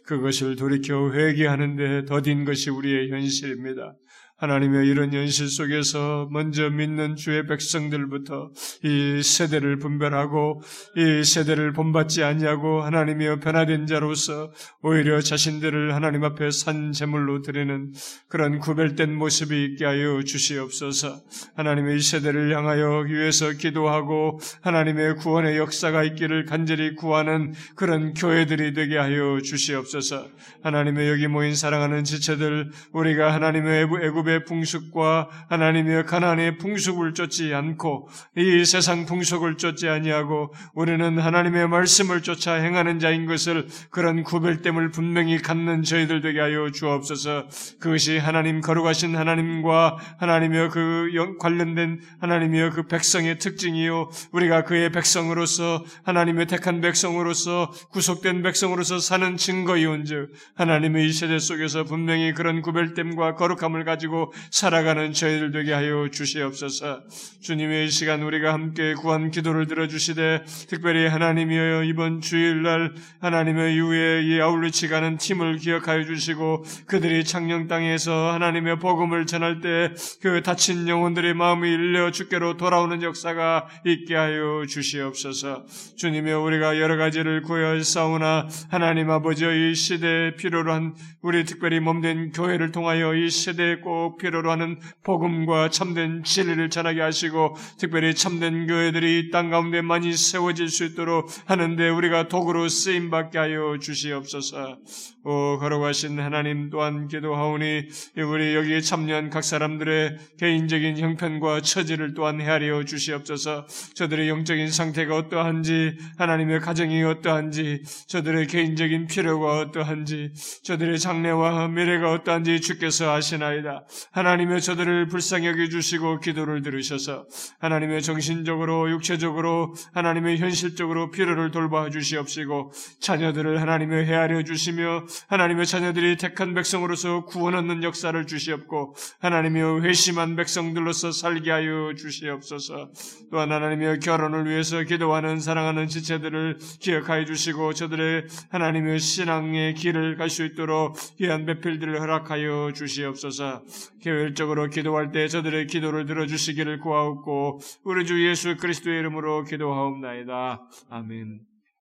[0.07, 3.93] 그것을 돌이켜 회개하는 데 더딘 것이 우리의 현실입니다.
[4.37, 8.51] 하나님의 이런 현실 속에서 먼저 믿는 주의 백성들부터
[8.83, 10.61] 이 세대를 분별하고
[10.95, 14.51] 이 세대를 본받지 아니하고 하나님의 변화된 자로서
[14.83, 17.91] 오히려 자신들을 하나님 앞에 산 제물로 드리는
[18.29, 21.19] 그런 구별된 모습이 있게 하여 주시옵소서.
[21.55, 28.97] 하나님의 이 세대를 향하여 위해서 기도하고 하나님의 구원의 역사가 있기를 간절히 구하는 그런 교회들이 되게
[28.97, 30.27] 하여 주시옵소서.
[30.61, 38.09] 하나님의 여기 모인 사랑하는 지체들 우리가 하나님의 애굽 의 풍습과 하나님의 가나안의 풍습을 쫓지 않고
[38.35, 45.37] 이 세상 풍속을 쫓지 아니하고 우리는 하나님의 말씀을 쫓아 행하는 자인 것을 그런 구별됨을 분명히
[45.37, 47.47] 갖는 저희들 되게 하여 주옵소서.
[47.79, 51.09] 그것이 하나님 거룩하신 하나님과 하나님의 그
[51.39, 60.33] 관련된 하나님의 그 백성의 특징이요 우리가 그의 백성으로서 하나님의 택한 백성으로서 구속된 백성으로서 사는 증거이온즉
[60.55, 64.16] 하나님의 이 세대 속에서 분명히 그런 구별됨과 거룩함을 가지고
[64.51, 67.03] 살아가는 저희들 되게 하여 주시옵소서.
[67.41, 74.39] 주님의 이 시간 우리가 함께 구한 기도를 들어주시되 특별히 하나님이여 이번 주일날 하나님의 이후에 이
[74.39, 81.33] 아울리치 가는 팀을 기억하여 주시고 그들이 창녕 땅에서 하나님의 복음을 전할 때 그 다친 영혼들의
[81.33, 85.65] 마음이 일려 주께로 돌아오는 역사가 있게 하여 주시옵소서.
[85.97, 92.71] 주님의 우리가 여러 가지를 구하사오나 하나님 아버지의 이 시대에 필요로 한 우리 특별히 몸된 교회를
[92.71, 99.49] 통하여 이 시대에 꼭 필요로 하는 복음과 참된 진리를 전하게 하시고 특별히 참된 교회들이 땅
[99.49, 104.77] 가운데 많이 세워질 수 있도록 하는데 우리가 도구로 쓰임 받게 하여 주시옵소서.
[105.25, 112.85] 오 거룩하신 하나님 또한 기도하오니 우리 여기에 참여한 각 사람들의 개인적인 형편과 처지를 또한 헤아려
[112.85, 113.65] 주시옵소서.
[113.95, 120.31] 저들의 영적인 상태가 어떠한지 하나님의 가정이 어떠한지 저들의 개인적인 필요가 어떠한지
[120.63, 123.85] 저들의 장래와 미래가 어떠한지 주께서 아시나이다.
[124.11, 127.25] 하나님의 저들을 불쌍히 여겨 주시고 기도를 들으셔서
[127.59, 132.71] 하나님의 정신적으로 육체적으로 하나님의 현실적으로 필요를 돌봐 주시옵시고
[133.01, 141.11] 자녀들을 하나님의 헤아려 주시며 하나님의 자녀들이 택한 백성으로서 구원 얻는 역사를 주시옵고 하나님의 회심한 백성들로서
[141.11, 142.91] 살게 하여 주시옵소서.
[143.31, 150.45] 또한 하나님의 결혼을 위해서 기도하는 사랑하는 지체들을 기억하여 주시고 저들의 하나님의 신앙의 길을 갈 수
[150.45, 153.63] 있도록 귀한 배필들을 허락하여 주시옵소서.
[154.01, 160.69] 개별적으로 기도할 때 저들의 기도를 들어주시기를 구하옵고 우리 주 예수 그리스도의 이름으로 기도하옵나이다.
[160.89, 161.46] 아멘.